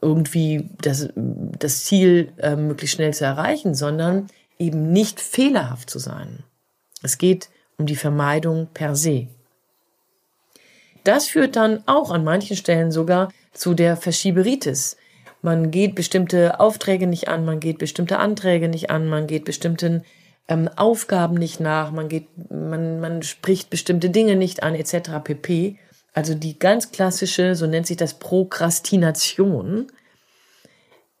irgendwie 0.00 0.70
das, 0.80 1.08
das 1.16 1.84
Ziel 1.84 2.32
äh, 2.38 2.56
möglichst 2.56 2.96
schnell 2.96 3.12
zu 3.12 3.24
erreichen, 3.24 3.74
sondern 3.74 4.28
eben 4.58 4.92
nicht 4.92 5.20
fehlerhaft 5.20 5.90
zu 5.90 5.98
sein. 5.98 6.44
Es 7.04 7.18
geht 7.18 7.50
um 7.76 7.86
die 7.86 7.96
Vermeidung 7.96 8.68
per 8.72 8.96
se. 8.96 9.28
Das 11.04 11.28
führt 11.28 11.54
dann 11.54 11.82
auch 11.86 12.10
an 12.10 12.24
manchen 12.24 12.56
Stellen 12.56 12.90
sogar 12.90 13.30
zu 13.52 13.74
der 13.74 13.96
Verschieberitis. 13.96 14.96
Man 15.42 15.70
geht 15.70 15.94
bestimmte 15.94 16.58
Aufträge 16.58 17.06
nicht 17.06 17.28
an, 17.28 17.44
man 17.44 17.60
geht 17.60 17.78
bestimmte 17.78 18.18
Anträge 18.18 18.68
nicht 18.68 18.88
an, 18.90 19.06
man 19.08 19.26
geht 19.26 19.44
bestimmten 19.44 20.02
ähm, 20.48 20.70
Aufgaben 20.76 21.34
nicht 21.34 21.60
nach, 21.60 21.90
man 21.90 22.08
geht, 22.08 22.28
man, 22.50 23.00
man 23.00 23.22
spricht 23.22 23.68
bestimmte 23.68 24.08
Dinge 24.08 24.36
nicht 24.36 24.62
an, 24.62 24.74
etc. 24.74 25.10
pp. 25.22 25.78
Also 26.14 26.34
die 26.34 26.58
ganz 26.58 26.92
klassische, 26.92 27.54
so 27.54 27.66
nennt 27.66 27.86
sich 27.86 27.98
das 27.98 28.14
Prokrastination, 28.14 29.88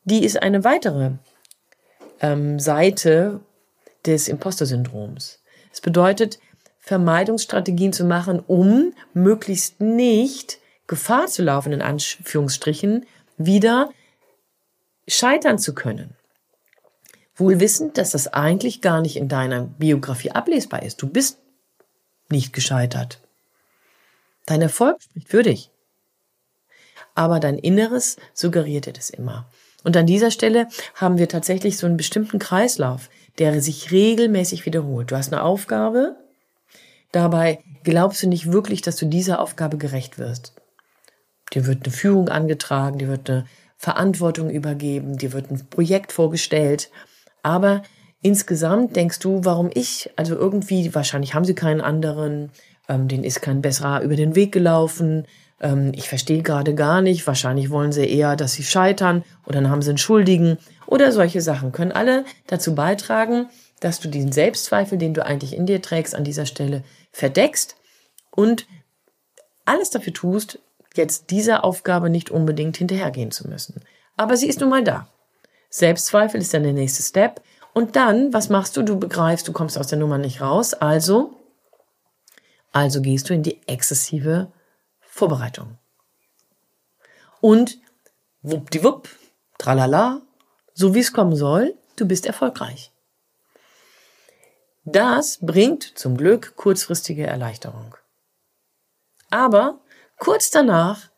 die 0.04 0.24
ist 0.24 0.42
eine 0.42 0.64
weitere 0.64 1.12
ähm, 2.20 2.58
Seite 2.58 3.40
des 4.06 4.28
Imposter-Syndroms. 4.28 5.43
Es 5.74 5.80
bedeutet, 5.80 6.38
Vermeidungsstrategien 6.78 7.92
zu 7.92 8.04
machen, 8.04 8.38
um 8.38 8.94
möglichst 9.12 9.80
nicht 9.80 10.60
Gefahr 10.86 11.26
zu 11.26 11.42
laufen, 11.42 11.72
in 11.72 11.82
Anführungsstrichen, 11.82 13.06
wieder 13.38 13.90
scheitern 15.08 15.58
zu 15.58 15.74
können. 15.74 16.14
Wohl 17.34 17.58
wissend, 17.58 17.98
dass 17.98 18.12
das 18.12 18.32
eigentlich 18.32 18.82
gar 18.82 19.00
nicht 19.00 19.16
in 19.16 19.26
deiner 19.26 19.62
Biografie 19.62 20.30
ablesbar 20.30 20.84
ist. 20.84 21.02
Du 21.02 21.08
bist 21.08 21.40
nicht 22.28 22.52
gescheitert. 22.52 23.20
Dein 24.46 24.62
Erfolg 24.62 25.02
spricht 25.02 25.28
für 25.28 25.42
dich. 25.42 25.72
Aber 27.16 27.40
dein 27.40 27.58
Inneres 27.58 28.16
suggeriert 28.32 28.86
dir 28.86 28.92
das 28.92 29.10
immer. 29.10 29.48
Und 29.82 29.96
an 29.96 30.06
dieser 30.06 30.30
Stelle 30.30 30.68
haben 30.94 31.18
wir 31.18 31.28
tatsächlich 31.28 31.78
so 31.78 31.86
einen 31.86 31.96
bestimmten 31.96 32.38
Kreislauf, 32.38 33.10
der 33.38 33.60
sich 33.60 33.90
regelmäßig 33.90 34.66
wiederholt. 34.66 35.10
Du 35.10 35.16
hast 35.16 35.32
eine 35.32 35.42
Aufgabe, 35.42 36.16
dabei 37.12 37.60
glaubst 37.82 38.22
du 38.22 38.28
nicht 38.28 38.52
wirklich, 38.52 38.82
dass 38.82 38.96
du 38.96 39.06
dieser 39.06 39.40
Aufgabe 39.40 39.76
gerecht 39.76 40.18
wirst. 40.18 40.54
Dir 41.52 41.66
wird 41.66 41.84
eine 41.84 41.92
Führung 41.92 42.28
angetragen, 42.28 42.98
dir 42.98 43.08
wird 43.08 43.28
eine 43.28 43.46
Verantwortung 43.76 44.50
übergeben, 44.50 45.18
dir 45.18 45.32
wird 45.32 45.50
ein 45.50 45.66
Projekt 45.68 46.12
vorgestellt, 46.12 46.90
aber 47.42 47.82
insgesamt 48.22 48.96
denkst 48.96 49.18
du, 49.18 49.44
warum 49.44 49.70
ich, 49.74 50.10
also 50.16 50.34
irgendwie, 50.34 50.94
wahrscheinlich 50.94 51.34
haben 51.34 51.44
sie 51.44 51.54
keinen 51.54 51.82
anderen, 51.82 52.50
ähm, 52.88 53.08
den 53.08 53.24
ist 53.24 53.42
kein 53.42 53.60
besserer 53.60 54.02
über 54.02 54.16
den 54.16 54.34
Weg 54.34 54.52
gelaufen, 54.52 55.26
ähm, 55.60 55.92
ich 55.94 56.08
verstehe 56.08 56.42
gerade 56.42 56.74
gar 56.74 57.02
nicht, 57.02 57.26
wahrscheinlich 57.26 57.70
wollen 57.70 57.92
sie 57.92 58.06
eher, 58.06 58.36
dass 58.36 58.54
sie 58.54 58.64
scheitern 58.64 59.24
oder 59.46 59.60
dann 59.60 59.70
haben 59.70 59.82
sie 59.82 59.90
einen 59.90 59.98
Schuldigen 59.98 60.58
oder 60.86 61.12
solche 61.12 61.40
Sachen 61.40 61.72
können 61.72 61.92
alle 61.92 62.24
dazu 62.46 62.74
beitragen, 62.74 63.48
dass 63.80 64.00
du 64.00 64.08
diesen 64.08 64.32
Selbstzweifel, 64.32 64.98
den 64.98 65.14
du 65.14 65.24
eigentlich 65.24 65.54
in 65.54 65.66
dir 65.66 65.82
trägst, 65.82 66.14
an 66.14 66.24
dieser 66.24 66.46
Stelle 66.46 66.82
verdeckst 67.12 67.76
und 68.30 68.66
alles 69.64 69.90
dafür 69.90 70.12
tust, 70.12 70.58
jetzt 70.94 71.30
dieser 71.30 71.64
Aufgabe 71.64 72.10
nicht 72.10 72.30
unbedingt 72.30 72.76
hinterhergehen 72.76 73.30
zu 73.30 73.48
müssen. 73.48 73.82
Aber 74.16 74.36
sie 74.36 74.48
ist 74.48 74.60
nun 74.60 74.70
mal 74.70 74.84
da. 74.84 75.08
Selbstzweifel 75.70 76.40
ist 76.40 76.54
dann 76.54 76.62
der 76.62 76.72
nächste 76.72 77.02
Step. 77.02 77.40
Und 77.72 77.96
dann, 77.96 78.32
was 78.32 78.48
machst 78.48 78.76
du? 78.76 78.82
Du 78.82 78.98
begreifst, 78.98 79.48
du 79.48 79.52
kommst 79.52 79.76
aus 79.76 79.88
der 79.88 79.98
Nummer 79.98 80.18
nicht 80.18 80.40
raus. 80.40 80.74
Also, 80.74 81.32
also 82.72 83.02
gehst 83.02 83.28
du 83.28 83.34
in 83.34 83.42
die 83.42 83.60
exzessive 83.66 84.52
Vorbereitung. 85.14 85.78
Und 87.40 87.78
wuppdiwupp, 88.42 89.08
tralala, 89.58 90.22
so 90.72 90.92
wie 90.92 90.98
es 90.98 91.12
kommen 91.12 91.36
soll, 91.36 91.76
du 91.94 92.04
bist 92.04 92.26
erfolgreich. 92.26 92.90
Das 94.84 95.38
bringt 95.40 95.84
zum 95.96 96.16
Glück 96.16 96.56
kurzfristige 96.56 97.28
Erleichterung. 97.28 97.94
Aber 99.30 99.78
kurz 100.18 100.50
danach 100.50 101.10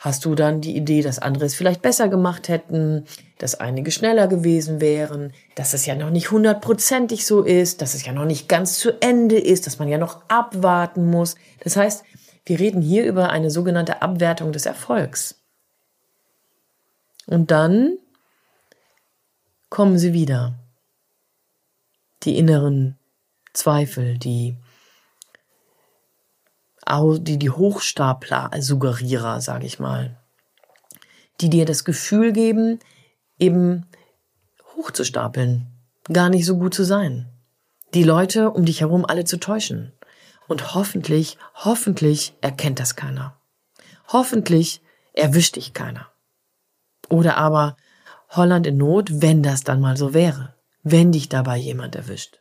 hast 0.00 0.24
du 0.24 0.34
dann 0.34 0.60
die 0.60 0.76
Idee, 0.76 1.02
dass 1.02 1.20
andere 1.20 1.44
es 1.44 1.54
vielleicht 1.54 1.82
besser 1.82 2.08
gemacht 2.08 2.48
hätten, 2.48 3.06
dass 3.38 3.54
einige 3.54 3.92
schneller 3.92 4.26
gewesen 4.26 4.80
wären, 4.80 5.32
dass 5.54 5.74
es 5.74 5.86
ja 5.86 5.94
noch 5.94 6.10
nicht 6.10 6.32
hundertprozentig 6.32 7.24
so 7.24 7.42
ist, 7.42 7.82
dass 7.82 7.94
es 7.94 8.04
ja 8.04 8.12
noch 8.12 8.24
nicht 8.24 8.48
ganz 8.48 8.80
zu 8.80 9.00
Ende 9.00 9.38
ist, 9.38 9.68
dass 9.68 9.78
man 9.78 9.86
ja 9.86 9.96
noch 9.96 10.22
abwarten 10.28 11.08
muss. 11.08 11.36
Das 11.60 11.76
heißt, 11.76 12.02
wir 12.46 12.60
reden 12.60 12.80
hier 12.80 13.04
über 13.04 13.30
eine 13.30 13.50
sogenannte 13.50 14.02
Abwertung 14.02 14.52
des 14.52 14.66
Erfolgs. 14.66 15.42
Und 17.26 17.50
dann 17.50 17.98
kommen 19.68 19.98
sie 19.98 20.12
wieder. 20.12 20.54
Die 22.22 22.38
inneren 22.38 22.96
Zweifel, 23.52 24.16
die 24.16 24.56
die, 27.18 27.38
die 27.38 27.50
Hochstapler, 27.50 28.50
Suggerierer, 28.58 29.40
sage 29.40 29.66
ich 29.66 29.80
mal, 29.80 30.16
die 31.40 31.50
dir 31.50 31.64
das 31.64 31.84
Gefühl 31.84 32.32
geben, 32.32 32.78
eben 33.38 33.86
hochzustapeln, 34.76 35.66
gar 36.12 36.28
nicht 36.28 36.46
so 36.46 36.56
gut 36.56 36.74
zu 36.74 36.84
sein. 36.84 37.28
Die 37.94 38.04
Leute 38.04 38.50
um 38.50 38.64
dich 38.64 38.82
herum 38.82 39.04
alle 39.04 39.24
zu 39.24 39.38
täuschen. 39.38 39.92
Und 40.48 40.74
hoffentlich, 40.74 41.38
hoffentlich 41.54 42.34
erkennt 42.40 42.80
das 42.80 42.96
keiner. 42.96 43.36
Hoffentlich 44.08 44.80
erwischt 45.12 45.56
dich 45.56 45.72
keiner. 45.72 46.10
Oder 47.08 47.36
aber 47.36 47.76
Holland 48.30 48.66
in 48.66 48.76
Not, 48.76 49.22
wenn 49.22 49.42
das 49.42 49.64
dann 49.64 49.80
mal 49.80 49.96
so 49.96 50.14
wäre, 50.14 50.54
wenn 50.82 51.12
dich 51.12 51.28
dabei 51.28 51.56
jemand 51.56 51.96
erwischt. 51.96 52.40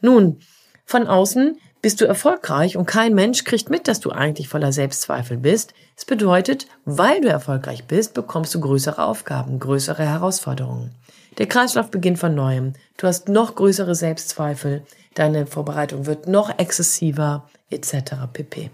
Nun, 0.00 0.40
von 0.84 1.06
außen 1.06 1.58
bist 1.82 2.00
du 2.00 2.04
erfolgreich 2.04 2.76
und 2.76 2.86
kein 2.86 3.14
Mensch 3.14 3.44
kriegt 3.44 3.70
mit, 3.70 3.88
dass 3.88 4.00
du 4.00 4.10
eigentlich 4.10 4.48
voller 4.48 4.72
Selbstzweifel 4.72 5.38
bist. 5.38 5.72
Es 5.96 6.04
bedeutet, 6.04 6.66
weil 6.84 7.20
du 7.20 7.28
erfolgreich 7.28 7.84
bist, 7.84 8.14
bekommst 8.14 8.54
du 8.54 8.60
größere 8.60 9.02
Aufgaben, 9.02 9.58
größere 9.58 10.04
Herausforderungen. 10.04 10.94
Der 11.38 11.46
Kreislauf 11.46 11.90
beginnt 11.90 12.18
von 12.18 12.34
neuem. 12.34 12.74
Du 12.98 13.06
hast 13.06 13.28
noch 13.28 13.54
größere 13.54 13.94
Selbstzweifel, 13.94 14.84
deine 15.14 15.46
Vorbereitung 15.46 16.06
wird 16.06 16.28
noch 16.28 16.58
exzessiver, 16.58 17.48
etc. 17.70 17.94
pp. 18.32 18.70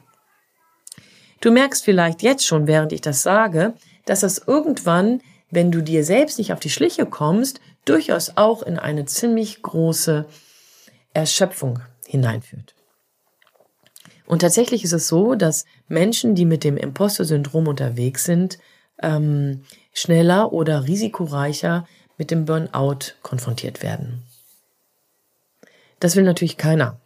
Du 1.40 1.50
merkst 1.50 1.85
vielleicht 1.85 2.23
jetzt 2.23 2.47
schon, 2.47 2.66
während 2.66 2.93
ich 2.93 3.00
das 3.00 3.23
sage, 3.23 3.75
dass 4.05 4.21
das 4.21 4.38
irgendwann, 4.38 5.21
wenn 5.50 5.71
du 5.71 5.83
dir 5.83 6.05
selbst 6.05 6.38
nicht 6.38 6.52
auf 6.52 6.61
die 6.61 6.71
Schliche 6.71 7.07
kommst, 7.07 7.61
durchaus 7.85 8.37
auch 8.37 8.62
in 8.62 8.78
eine 8.78 9.05
ziemlich 9.05 9.62
große 9.62 10.26
Erschöpfung 11.14 11.81
hineinführt. 12.07 12.75
Und 14.26 14.40
tatsächlich 14.40 14.83
ist 14.83 14.93
es 14.93 15.09
so, 15.09 15.35
dass 15.35 15.64
Menschen, 15.88 16.35
die 16.35 16.45
mit 16.45 16.64
dem 16.64 16.76
Imposter-Syndrom 16.76 17.69
unterwegs 17.69 18.25
sind, 18.25 18.59
ähm, 19.00 19.62
schneller 19.93 20.52
oder 20.52 20.87
risikoreicher 20.87 21.87
mit 22.19 22.31
dem 22.31 22.45
Burnout 22.45 23.12
konfrontiert 23.23 23.83
werden. 23.83 24.25
Das 26.07 26.15
will 26.15 26.23
natürlich 26.23 26.57
keiner. 26.57 27.01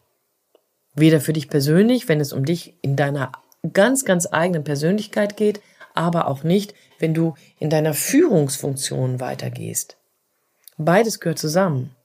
Weder 0.95 1.23
für 1.23 1.33
dich 1.33 1.49
persönlich, 1.49 2.07
wenn 2.11 2.21
es 2.21 2.35
um 2.35 2.45
dich 2.45 2.75
in 2.83 2.97
deiner 2.97 3.33
ganz, 3.73 4.05
ganz 4.05 4.29
eigenen 4.31 4.63
Persönlichkeit 4.63 5.39
geht, 5.39 5.63
aber 5.95 6.29
auch 6.29 6.43
nicht, 6.43 6.75
wenn 6.99 7.15
du 7.15 7.33
in 7.59 7.71
deiner 7.71 7.95
Führungsfunktion 7.95 9.19
weitergehst. 9.19 9.97
Beides 10.77 11.19
gehört 11.19 11.39
zusammen. 11.39 11.97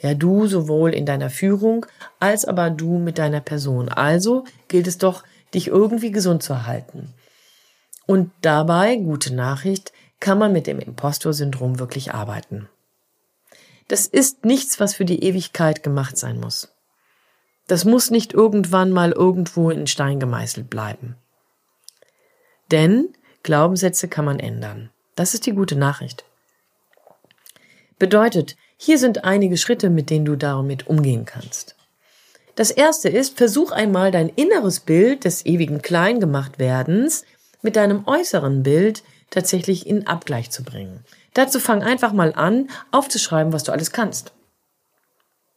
Ja, 0.00 0.14
du 0.14 0.48
sowohl 0.48 0.94
in 0.94 1.06
deiner 1.06 1.30
Führung 1.30 1.86
als 2.18 2.44
aber 2.44 2.70
du 2.70 2.98
mit 2.98 3.18
deiner 3.18 3.40
Person. 3.40 3.88
Also 3.88 4.42
gilt 4.66 4.88
es 4.88 4.98
doch, 4.98 5.22
dich 5.54 5.68
irgendwie 5.68 6.10
gesund 6.10 6.42
zu 6.42 6.54
erhalten. 6.54 7.14
Und 8.04 8.32
dabei, 8.42 8.96
gute 8.96 9.32
Nachricht, 9.32 9.92
kann 10.18 10.40
man 10.40 10.52
mit 10.52 10.66
dem 10.66 10.80
Impostor-Syndrom 10.80 11.78
wirklich 11.78 12.14
arbeiten. 12.14 12.68
Das 13.88 14.06
ist 14.06 14.44
nichts, 14.44 14.80
was 14.80 14.94
für 14.94 15.04
die 15.04 15.22
Ewigkeit 15.22 15.82
gemacht 15.82 16.16
sein 16.16 16.40
muss. 16.40 16.68
Das 17.68 17.84
muss 17.84 18.10
nicht 18.10 18.32
irgendwann 18.32 18.90
mal 18.90 19.12
irgendwo 19.12 19.70
in 19.70 19.86
Stein 19.86 20.20
gemeißelt 20.20 20.70
bleiben. 20.70 21.16
Denn 22.70 23.12
Glaubenssätze 23.42 24.08
kann 24.08 24.24
man 24.24 24.40
ändern. 24.40 24.90
Das 25.14 25.34
ist 25.34 25.46
die 25.46 25.52
gute 25.52 25.76
Nachricht. 25.76 26.24
Bedeutet, 27.98 28.56
hier 28.76 28.98
sind 28.98 29.24
einige 29.24 29.56
Schritte, 29.56 29.88
mit 29.88 30.10
denen 30.10 30.24
du 30.26 30.36
damit 30.36 30.86
umgehen 30.86 31.24
kannst. 31.24 31.76
Das 32.56 32.70
erste 32.70 33.08
ist, 33.08 33.36
versuch 33.36 33.70
einmal 33.70 34.10
dein 34.10 34.28
inneres 34.28 34.80
Bild 34.80 35.24
des 35.24 35.46
ewigen 35.46 35.82
Kleingemachtwerdens 35.82 37.24
mit 37.62 37.76
deinem 37.76 38.06
äußeren 38.06 38.62
Bild 38.62 39.02
tatsächlich 39.30 39.86
in 39.86 40.06
Abgleich 40.06 40.50
zu 40.50 40.62
bringen. 40.62 41.04
Dazu 41.36 41.60
fang 41.60 41.82
einfach 41.82 42.14
mal 42.14 42.32
an, 42.34 42.70
aufzuschreiben, 42.92 43.52
was 43.52 43.62
du 43.62 43.70
alles 43.70 43.90
kannst. 43.90 44.32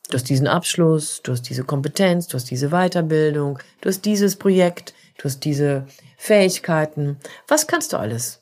Du 0.10 0.16
hast 0.16 0.28
diesen 0.28 0.48
Abschluss, 0.48 1.22
du 1.24 1.32
hast 1.32 1.44
diese 1.44 1.64
Kompetenz, 1.64 2.28
du 2.28 2.36
hast 2.36 2.52
diese 2.52 2.72
Weiterbildung, 2.72 3.60
du 3.80 3.88
hast 3.88 4.04
dieses 4.04 4.36
Projekt, 4.36 4.94
du 5.18 5.24
hast 5.24 5.46
diese 5.46 5.88
Fähigkeiten. 6.18 7.18
Was 7.48 7.66
kannst 7.66 7.94
du 7.94 7.98
alles? 7.98 8.42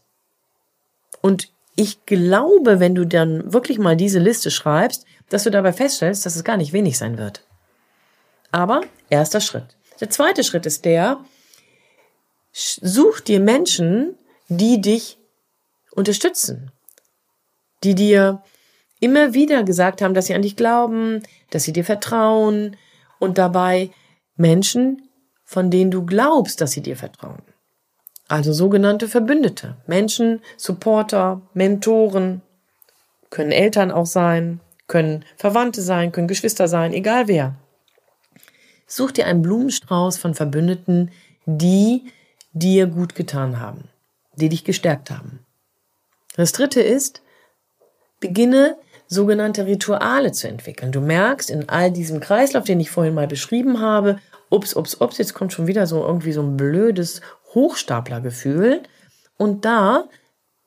Und 1.21 1.51
ich 1.75 2.07
glaube, 2.07 2.79
wenn 2.79 2.95
du 2.95 3.05
dann 3.05 3.53
wirklich 3.53 3.77
mal 3.77 3.95
diese 3.95 4.17
Liste 4.17 4.49
schreibst, 4.49 5.05
dass 5.29 5.43
du 5.43 5.51
dabei 5.51 5.73
feststellst, 5.73 6.25
dass 6.25 6.35
es 6.35 6.43
gar 6.43 6.57
nicht 6.57 6.73
wenig 6.73 6.97
sein 6.97 7.19
wird. 7.19 7.43
Aber 8.49 8.81
erster 9.11 9.41
Schritt. 9.41 9.77
Der 9.99 10.09
zweite 10.09 10.43
Schritt 10.43 10.65
ist 10.65 10.85
der, 10.85 11.23
such 12.51 13.19
dir 13.19 13.39
Menschen, 13.39 14.17
die 14.47 14.81
dich 14.81 15.19
unterstützen, 15.91 16.71
die 17.87 17.95
dir 17.95 18.43
immer 18.99 19.33
wieder 19.33 19.63
gesagt 19.63 20.01
haben, 20.01 20.13
dass 20.13 20.25
sie 20.25 20.33
an 20.33 20.41
dich 20.41 20.57
glauben, 20.57 21.23
dass 21.51 21.63
sie 21.63 21.71
dir 21.71 21.85
vertrauen 21.85 22.75
und 23.17 23.37
dabei 23.37 23.91
Menschen, 24.35 25.03
von 25.45 25.71
denen 25.71 25.91
du 25.91 26.05
glaubst, 26.05 26.59
dass 26.59 26.71
sie 26.71 26.81
dir 26.81 26.97
vertrauen. 26.97 27.41
Also 28.27 28.51
sogenannte 28.51 29.07
Verbündete, 29.07 29.77
Menschen, 29.87 30.41
Supporter, 30.57 31.41
Mentoren, 31.53 32.41
können 33.29 33.53
Eltern 33.53 33.91
auch 33.91 34.05
sein, 34.05 34.59
können 34.87 35.23
Verwandte 35.37 35.81
sein, 35.81 36.11
können 36.11 36.27
Geschwister 36.27 36.67
sein, 36.67 36.91
egal 36.91 37.29
wer. 37.29 37.55
Such 38.85 39.11
dir 39.11 39.27
einen 39.27 39.41
Blumenstrauß 39.41 40.17
von 40.17 40.33
Verbündeten, 40.33 41.11
die 41.45 42.11
dir 42.51 42.87
gut 42.87 43.15
getan 43.15 43.61
haben, 43.61 43.85
die 44.35 44.49
dich 44.49 44.65
gestärkt 44.65 45.09
haben. 45.09 45.39
Das 46.35 46.51
dritte 46.51 46.81
ist, 46.81 47.21
beginne 48.19 48.77
sogenannte 49.07 49.65
Rituale 49.65 50.31
zu 50.31 50.47
entwickeln. 50.47 50.91
Du 50.91 51.01
merkst 51.01 51.49
in 51.49 51.69
all 51.69 51.91
diesem 51.91 52.19
Kreislauf, 52.19 52.65
den 52.65 52.79
ich 52.79 52.91
vorhin 52.91 53.13
mal 53.13 53.27
beschrieben 53.27 53.79
habe, 53.79 54.19
ups, 54.49 54.73
ups, 54.75 54.95
ups, 54.95 55.17
jetzt 55.17 55.33
kommt 55.33 55.53
schon 55.53 55.67
wieder 55.67 55.87
so 55.87 56.03
irgendwie 56.03 56.33
so 56.33 56.41
ein 56.41 56.57
blödes 56.57 57.21
Hochstaplergefühl. 57.53 58.83
Und 59.37 59.65
da 59.65 60.05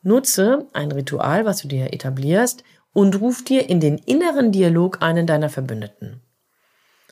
nutze 0.03 0.67
ein 0.73 0.93
Ritual, 0.93 1.45
was 1.45 1.63
du 1.63 1.69
dir 1.69 1.93
etablierst 1.93 2.65
und 2.93 3.21
ruf 3.21 3.45
dir 3.45 3.69
in 3.69 3.81
den 3.81 3.99
inneren 3.99 4.53
Dialog 4.53 5.03
einen 5.03 5.27
deiner 5.27 5.49
Verbündeten. 5.49 6.23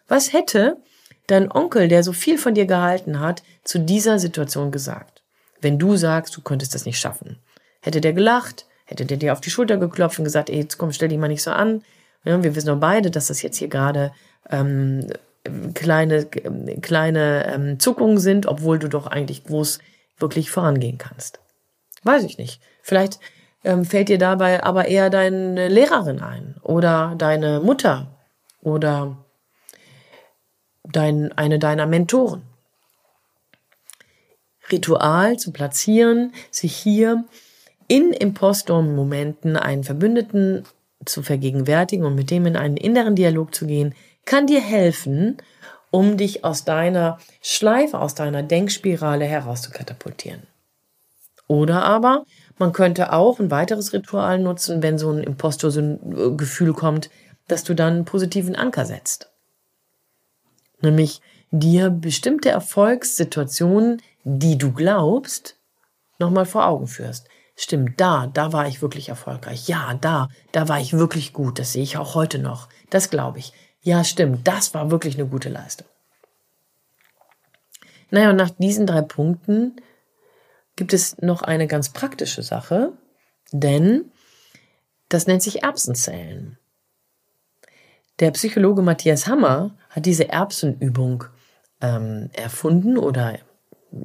Was 0.09 0.33
hätte 0.33 0.79
dein 1.27 1.53
Onkel, 1.53 1.89
der 1.89 2.03
so 2.03 2.13
viel 2.13 2.39
von 2.39 2.55
dir 2.55 2.67
gehalten 2.67 3.21
hat, 3.21 3.43
zu 3.63 3.79
dieser 3.79 4.19
Situation 4.19 4.71
gesagt? 4.71 5.23
Wenn 5.61 5.79
du 5.79 5.97
sagst, 5.97 6.37
du 6.37 6.41
könntest 6.41 6.75
das 6.75 6.87
nicht 6.87 6.99
schaffen. 6.99 7.39
Hätte 7.81 8.01
der 8.01 8.13
gelacht? 8.13 8.67
Hätte 8.89 9.05
der 9.05 9.19
dir 9.19 9.35
auf 9.35 9.43
die 9.43 9.51
Schulter 9.51 9.77
geklopft 9.77 10.19
und 10.19 10.25
gesagt, 10.25 10.49
ey, 10.49 10.61
jetzt 10.61 10.79
komm, 10.79 10.93
stell 10.93 11.11
dich 11.11 11.19
mal 11.19 11.29
nicht 11.29 11.43
so 11.43 11.51
an. 11.51 11.83
Ja, 12.25 12.43
wir 12.43 12.55
wissen 12.55 12.69
doch 12.69 12.81
beide, 12.81 13.11
dass 13.11 13.27
das 13.27 13.43
jetzt 13.43 13.59
hier 13.59 13.69
gerade 13.69 14.13
ähm, 14.49 15.07
kleine, 15.75 16.25
kleine 16.25 17.53
ähm, 17.53 17.79
Zuckungen 17.79 18.19
sind, 18.19 18.47
obwohl 18.47 18.79
du 18.79 18.89
doch 18.89 19.07
eigentlich 19.07 19.45
groß 19.45 19.79
wirklich 20.17 20.51
vorangehen 20.51 20.97
kannst. 20.97 21.39
Weiß 22.03 22.25
ich 22.25 22.39
nicht. 22.39 22.63
Vielleicht 22.81 23.21
ähm, 23.63 23.85
fällt 23.85 24.09
dir 24.09 24.17
dabei 24.17 24.65
aber 24.65 24.89
eher 24.89 25.11
deine 25.11 25.69
Lehrerin 25.69 26.21
ein 26.21 26.57
oder 26.63 27.15
deine 27.19 27.61
Mutter 27.61 28.07
oder 28.63 29.19
dein, 30.83 31.31
eine 31.37 31.59
deiner 31.59 31.87
Mentoren. 31.87 32.43
Ritual 34.73 35.39
zu 35.39 35.53
platzieren, 35.53 36.33
sich 36.51 36.75
hier 36.75 37.25
in 37.89 38.13
Impostor-Momenten 38.13 39.57
einen 39.57 39.83
Verbündeten 39.83 40.65
zu 41.05 41.23
vergegenwärtigen 41.23 42.05
und 42.05 42.15
mit 42.15 42.31
dem 42.31 42.47
in 42.47 42.57
einen 42.57 42.77
inneren 42.77 43.17
Dialog 43.17 43.55
zu 43.55 43.67
gehen, 43.67 43.95
kann 44.25 44.47
dir 44.47 44.61
helfen, 44.61 45.39
um 45.91 46.17
dich 46.19 46.45
aus 46.45 46.65
deiner 46.65 47.19
Schleife, 47.41 47.99
aus 47.99 48.15
deiner 48.15 48.43
Denkspirale 48.43 49.25
herauszukatapultieren. 49.25 50.43
Oder 51.47 51.83
aber 51.83 52.25
man 52.59 52.73
könnte 52.73 53.13
auch 53.13 53.41
ein 53.41 53.51
weiteres 53.51 53.95
Ritual 53.95 54.39
nutzen, 54.39 54.83
wenn 54.83 54.99
so 54.99 55.11
ein 55.11 55.23
Impostor-Gefühl 55.23 56.75
kommt, 56.75 57.09
dass 57.47 57.65
du 57.65 57.75
dann 57.75 57.95
einen 57.95 58.05
positiven 58.05 58.55
Anker 58.55 58.85
setzt. 58.85 59.31
Nämlich 60.83 61.23
dir 61.51 61.89
bestimmte 61.89 62.51
Erfolgssituationen, 62.51 64.03
die 64.25 64.59
du 64.59 64.73
glaubst, 64.73 65.57
nochmal 66.19 66.45
vor 66.45 66.67
Augen 66.67 66.87
führst. 66.87 67.29
Stimmt, 67.61 68.01
da, 68.01 68.29
da 68.29 68.53
war 68.53 68.69
ich 68.69 68.83
wirklich 68.83 69.09
erfolgreich. 69.09 69.67
Ja, 69.67 69.93
da, 70.01 70.29
da 70.53 70.69
war 70.69 70.79
ich 70.79 70.93
wirklich 70.93 71.33
gut. 71.33 71.59
Das 71.59 71.73
sehe 71.73 71.83
ich 71.83 71.97
auch 71.97 72.15
heute 72.15 72.39
noch. 72.39 72.69
Das 72.89 73.11
glaube 73.11 73.41
ich. 73.41 73.53
Ja, 73.83 74.05
stimmt, 74.05 74.47
das 74.47 74.75
war 74.75 74.93
wirklich 74.93 75.17
eine 75.17 75.27
gute 75.27 75.49
Leistung. 75.49 75.89
Naja, 78.11 78.31
und 78.31 78.37
nach 78.37 78.51
diesen 78.51 78.87
drei 78.87 79.03
Punkten 79.03 79.75
gibt 80.77 80.93
es 80.93 81.19
noch 81.19 81.43
eine 81.43 81.67
ganz 81.67 81.89
praktische 81.89 82.45
Sache, 82.45 82.93
denn 83.51 84.13
das 85.09 85.27
nennt 85.27 85.43
sich 85.43 85.65
Erbsenzählen. 85.65 86.59
Der 88.21 88.31
Psychologe 88.31 88.83
Matthias 88.83 89.27
Hammer 89.27 89.75
hat 89.91 90.07
diese 90.07 90.29
Erbsenübung 90.29 91.25
ähm, 91.81 92.31
erfunden 92.35 92.99
oder 92.99 93.41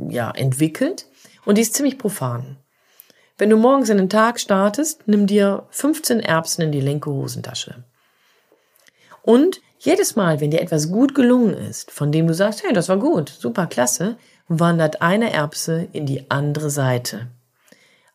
ja 0.10 0.32
entwickelt 0.32 1.06
und 1.46 1.60
die 1.60 1.62
ist 1.62 1.76
ziemlich 1.76 2.00
profan. 2.00 2.58
Wenn 3.38 3.50
du 3.50 3.58
morgens 3.58 3.90
in 3.90 3.98
den 3.98 4.10
Tag 4.10 4.40
startest, 4.40 5.08
nimm 5.08 5.26
dir 5.26 5.66
15 5.72 6.20
Erbsen 6.20 6.64
in 6.64 6.72
die 6.72 6.82
linke 6.82 7.10
Hosentasche. 7.10 7.84
Und 9.24 9.62
jedes 9.80 10.16
Mal, 10.16 10.40
wenn 10.40 10.52
dir 10.52 10.62
etwas 10.62 10.92
gut 10.92 11.16
gelungen 11.16 11.54
ist, 11.54 11.92
von 11.92 12.12
dem 12.12 12.28
du 12.28 12.34
sagst, 12.34 12.64
hey, 12.64 12.74
das 12.74 12.90
war 12.90 12.98
gut, 12.98 13.30
super, 13.30 13.68
klasse, 13.68 14.18
wandert 14.48 15.02
eine 15.02 15.34
Erbse 15.34 15.88
in 15.94 16.06
die 16.06 16.30
andere 16.30 16.70
Seite. 16.70 17.28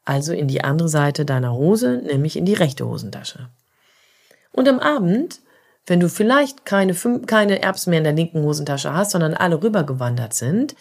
Also 0.04 0.32
in 0.32 0.48
die 0.48 0.62
andere 0.62 0.88
Seite 0.88 1.24
deiner 1.24 1.52
Hose, 1.52 2.00
nämlich 2.04 2.36
in 2.36 2.46
die 2.46 2.54
rechte 2.54 2.86
Hosentasche. 2.86 3.48
Und 4.52 4.68
am 4.68 4.78
Abend, 4.78 5.40
wenn 5.86 6.00
du 6.00 6.08
vielleicht 6.08 6.64
keine, 6.64 6.94
keine 7.26 7.60
Erbsen 7.62 7.90
mehr 7.90 7.98
in 7.98 8.04
der 8.04 8.12
linken 8.14 8.42
Hosentasche 8.42 8.94
hast, 8.94 9.10
sondern 9.10 9.34
alle 9.34 9.62
rübergewandert 9.62 10.32
sind, 10.32 10.76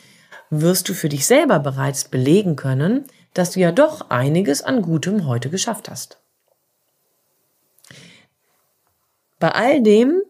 wirst 0.50 0.88
du 0.88 0.93
für 0.93 1.10
dich 1.10 1.26
selber 1.26 1.60
bereits 1.60 2.06
belegen 2.06 2.56
können, 2.56 3.06
dass 3.34 3.52
du 3.52 3.60
ja 3.60 3.72
doch 3.72 4.10
einiges 4.10 4.62
an 4.62 4.82
Gutem 4.82 5.28
heute 5.28 5.50
geschafft 5.50 5.90
hast. 5.90 6.18
Bei 9.40 9.52
all 9.52 9.82
dem 9.84 10.22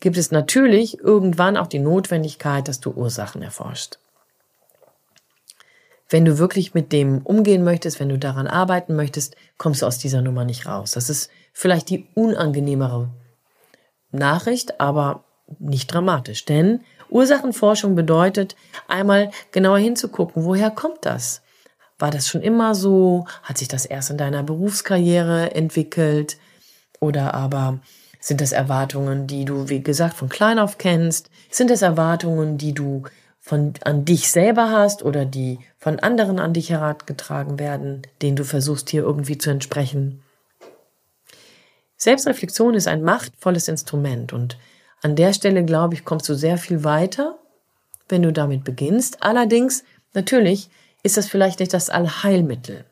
gibt 0.00 0.16
es 0.16 0.32
natürlich 0.32 0.98
irgendwann 0.98 1.56
auch 1.56 1.68
die 1.68 1.78
Notwendigkeit, 1.78 2.66
dass 2.66 2.80
du 2.80 2.90
Ursachen 2.90 3.42
erforscht. 3.42 3.98
Wenn 6.08 6.24
du 6.24 6.38
wirklich 6.38 6.74
mit 6.74 6.92
dem 6.92 7.22
umgehen 7.22 7.64
möchtest, 7.64 8.00
wenn 8.00 8.08
du 8.08 8.18
daran 8.18 8.46
arbeiten 8.46 8.96
möchtest, 8.96 9.36
kommst 9.56 9.80
du 9.80 9.86
aus 9.86 9.98
dieser 9.98 10.20
Nummer 10.20 10.44
nicht 10.44 10.66
raus. 10.66 10.90
Das 10.90 11.08
ist 11.08 11.30
vielleicht 11.52 11.88
die 11.88 12.06
unangenehmere 12.14 13.08
Nachricht, 14.10 14.80
aber 14.80 15.24
nicht 15.58 15.92
dramatisch. 15.92 16.44
Denn 16.44 16.80
Ursachenforschung 17.08 17.94
bedeutet, 17.94 18.56
einmal 18.88 19.30
genauer 19.52 19.78
hinzugucken, 19.78 20.44
woher 20.44 20.70
kommt 20.70 21.06
das? 21.06 21.41
War 22.02 22.10
das 22.10 22.26
schon 22.26 22.42
immer 22.42 22.74
so? 22.74 23.26
Hat 23.44 23.58
sich 23.58 23.68
das 23.68 23.86
erst 23.86 24.10
in 24.10 24.18
deiner 24.18 24.42
Berufskarriere 24.42 25.54
entwickelt? 25.54 26.36
Oder 26.98 27.32
aber 27.32 27.78
sind 28.18 28.40
das 28.40 28.50
Erwartungen, 28.50 29.28
die 29.28 29.44
du, 29.44 29.68
wie 29.68 29.84
gesagt, 29.84 30.14
von 30.14 30.28
klein 30.28 30.58
auf 30.58 30.78
kennst? 30.78 31.30
Sind 31.48 31.70
es 31.70 31.80
Erwartungen, 31.80 32.58
die 32.58 32.74
du 32.74 33.04
von, 33.38 33.74
an 33.84 34.04
dich 34.04 34.32
selber 34.32 34.72
hast 34.72 35.04
oder 35.04 35.24
die 35.24 35.60
von 35.78 36.00
anderen 36.00 36.40
an 36.40 36.52
dich 36.52 36.70
herangetragen 36.70 37.60
werden, 37.60 38.02
denen 38.20 38.34
du 38.34 38.42
versuchst 38.42 38.90
hier 38.90 39.02
irgendwie 39.02 39.38
zu 39.38 39.50
entsprechen? 39.50 40.24
Selbstreflexion 41.96 42.74
ist 42.74 42.88
ein 42.88 43.04
machtvolles 43.04 43.68
Instrument 43.68 44.32
und 44.32 44.58
an 45.02 45.14
der 45.14 45.32
Stelle, 45.32 45.64
glaube 45.64 45.94
ich, 45.94 46.04
kommst 46.04 46.28
du 46.28 46.34
sehr 46.34 46.58
viel 46.58 46.82
weiter, 46.82 47.38
wenn 48.08 48.22
du 48.22 48.32
damit 48.32 48.64
beginnst. 48.64 49.22
Allerdings, 49.22 49.84
natürlich, 50.14 50.68
ist 51.02 51.16
das 51.16 51.28
vielleicht 51.28 51.60
nicht 51.60 51.72
das 51.72 51.90
Allheilmittel. 51.90 52.84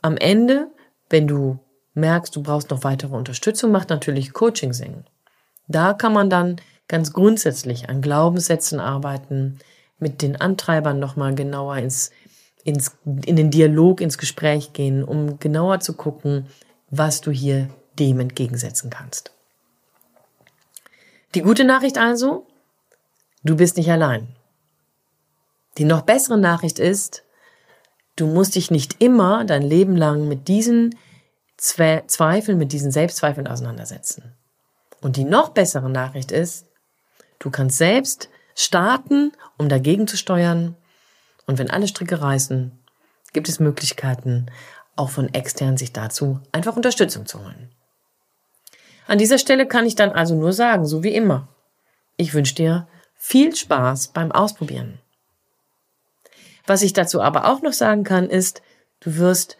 Am 0.00 0.16
Ende, 0.16 0.68
wenn 1.10 1.26
du 1.26 1.58
merkst, 1.94 2.34
du 2.34 2.42
brauchst 2.42 2.70
noch 2.70 2.84
weitere 2.84 3.14
Unterstützung, 3.14 3.70
macht 3.70 3.90
natürlich 3.90 4.32
Coaching 4.32 4.72
Sinn. 4.72 5.04
Da 5.68 5.94
kann 5.94 6.12
man 6.12 6.30
dann 6.30 6.56
ganz 6.88 7.12
grundsätzlich 7.12 7.88
an 7.88 8.02
Glaubenssätzen 8.02 8.80
arbeiten, 8.80 9.58
mit 9.98 10.20
den 10.20 10.36
Antreibern 10.36 10.98
nochmal 10.98 11.34
genauer 11.34 11.76
ins, 11.76 12.10
ins, 12.64 12.96
in 13.04 13.36
den 13.36 13.50
Dialog, 13.50 14.00
ins 14.00 14.18
Gespräch 14.18 14.72
gehen, 14.72 15.04
um 15.04 15.38
genauer 15.38 15.80
zu 15.80 15.94
gucken, 15.94 16.46
was 16.90 17.20
du 17.20 17.30
hier 17.30 17.68
dem 17.98 18.20
entgegensetzen 18.20 18.90
kannst. 18.90 19.32
Die 21.34 21.42
gute 21.42 21.64
Nachricht 21.64 21.98
also, 21.98 22.46
du 23.44 23.56
bist 23.56 23.76
nicht 23.76 23.90
allein. 23.90 24.28
Die 25.78 25.84
noch 25.84 26.02
bessere 26.02 26.38
Nachricht 26.38 26.78
ist, 26.78 27.24
du 28.16 28.26
musst 28.26 28.54
dich 28.54 28.70
nicht 28.70 29.02
immer 29.02 29.44
dein 29.44 29.62
Leben 29.62 29.96
lang 29.96 30.28
mit 30.28 30.48
diesen 30.48 30.96
Zweifeln, 31.56 32.58
mit 32.58 32.72
diesen 32.72 32.90
Selbstzweifeln 32.90 33.46
auseinandersetzen. 33.46 34.34
Und 35.00 35.16
die 35.16 35.24
noch 35.24 35.50
bessere 35.50 35.88
Nachricht 35.88 36.32
ist, 36.32 36.66
du 37.38 37.50
kannst 37.50 37.78
selbst 37.78 38.28
starten, 38.54 39.32
um 39.56 39.68
dagegen 39.68 40.06
zu 40.06 40.16
steuern. 40.16 40.76
Und 41.46 41.58
wenn 41.58 41.70
alle 41.70 41.88
Stricke 41.88 42.20
reißen, 42.20 42.72
gibt 43.32 43.48
es 43.48 43.60
Möglichkeiten, 43.60 44.46
auch 44.96 45.10
von 45.10 45.32
extern 45.32 45.76
sich 45.76 45.92
dazu 45.92 46.40
einfach 46.52 46.76
Unterstützung 46.76 47.26
zu 47.26 47.40
holen. 47.42 47.70
An 49.06 49.18
dieser 49.18 49.38
Stelle 49.38 49.66
kann 49.66 49.86
ich 49.86 49.94
dann 49.94 50.10
also 50.10 50.34
nur 50.34 50.52
sagen, 50.52 50.86
so 50.86 51.02
wie 51.02 51.14
immer, 51.14 51.48
ich 52.16 52.34
wünsche 52.34 52.54
dir 52.54 52.86
viel 53.14 53.54
Spaß 53.54 54.08
beim 54.08 54.32
Ausprobieren. 54.32 54.98
Was 56.66 56.82
ich 56.82 56.92
dazu 56.92 57.20
aber 57.20 57.46
auch 57.46 57.62
noch 57.62 57.72
sagen 57.72 58.04
kann, 58.04 58.28
ist, 58.28 58.62
du 59.00 59.16
wirst 59.16 59.56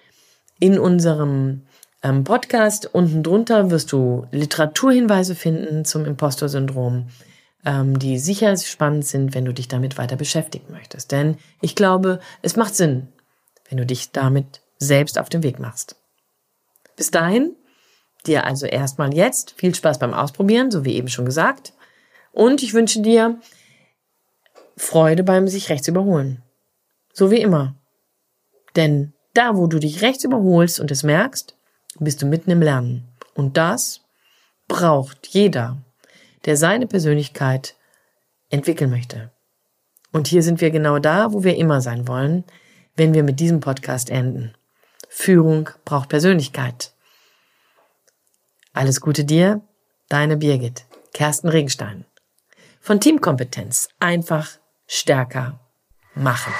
in 0.61 0.79
unserem 0.79 1.63
ähm, 2.03 2.25
Podcast 2.25 2.93
unten 2.93 3.23
drunter 3.23 3.71
wirst 3.71 3.93
du 3.93 4.27
Literaturhinweise 4.31 5.35
finden 5.35 5.85
zum 5.85 6.05
Impostor-Syndrom, 6.05 7.09
ähm, 7.65 7.99
die 7.99 8.19
sicher 8.19 8.57
spannend 8.57 9.07
sind, 9.07 9.35
wenn 9.35 9.45
du 9.45 9.55
dich 9.55 9.69
damit 9.69 9.99
weiter 9.99 10.17
beschäftigen 10.17 10.73
möchtest. 10.73 11.13
Denn 11.13 11.37
ich 11.61 11.75
glaube, 11.75 12.21
es 12.43 12.57
macht 12.57 12.75
Sinn, 12.75 13.09
wenn 13.69 13.79
du 13.79 13.87
dich 13.87 14.11
damit 14.13 14.61
selbst 14.79 15.19
auf 15.19 15.29
den 15.29 15.43
Weg 15.43 15.59
machst. 15.59 15.97
Bis 16.97 17.11
dahin, 17.11 17.55
dir 18.27 18.45
also 18.45 18.67
erstmal 18.67 19.15
jetzt 19.15 19.55
viel 19.57 19.75
Spaß 19.75 19.99
beim 19.99 20.15
Ausprobieren, 20.15 20.71
so 20.71 20.85
wie 20.85 20.95
eben 20.95 21.09
schon 21.09 21.25
gesagt. 21.25 21.73
Und 22.33 22.63
ich 22.63 22.75
wünsche 22.75 23.01
dir 23.01 23.39
Freude 24.77 25.23
beim 25.23 25.49
sich 25.49 25.69
rechts 25.69 25.89
überholen. 25.89 26.43
So 27.13 27.31
wie 27.31 27.41
immer. 27.41 27.75
Denn 28.77 29.13
da, 29.35 29.57
wo 29.57 29.67
du 29.67 29.79
dich 29.79 30.03
rechts 30.03 30.25
überholst 30.25 30.81
und 30.81 30.91
es 30.91 31.03
merkst, 31.03 31.57
bist 31.99 32.23
du 32.23 32.27
mitten 32.27 32.51
im 32.51 32.63
Lernen. 32.63 33.09
Und 33.35 33.57
das 33.57 34.01
braucht 34.69 35.29
jeder, 35.29 35.79
der 36.45 36.57
seine 36.57 36.87
Persönlichkeit 36.87 37.77
entwickeln 38.51 38.91
möchte. 38.91 39.31
Und 40.13 40.29
hier 40.29 40.43
sind 40.43 40.61
wir 40.61 40.71
genau 40.71 40.99
da, 40.99 41.33
wo 41.33 41.45
wir 41.45 41.57
immer 41.57 41.81
sein 41.81 42.07
wollen, 42.07 42.45
wenn 42.97 43.15
wir 43.15 43.23
mit 43.23 43.41
diesem 43.41 43.61
Podcast 43.61 44.11
enden. 44.11 44.55
Führung 45.09 45.71
braucht 45.85 46.09
Persönlichkeit. 46.11 46.93
Alles 48.73 49.01
Gute 49.01 49.25
dir, 49.25 49.61
deine 50.09 50.37
Birgit, 50.37 50.85
Kersten 51.13 51.49
Regenstein. 51.49 52.05
Von 52.81 53.01
Teamkompetenz 53.01 53.89
einfach 54.01 54.59
stärker 54.87 55.61
machen. 56.15 56.53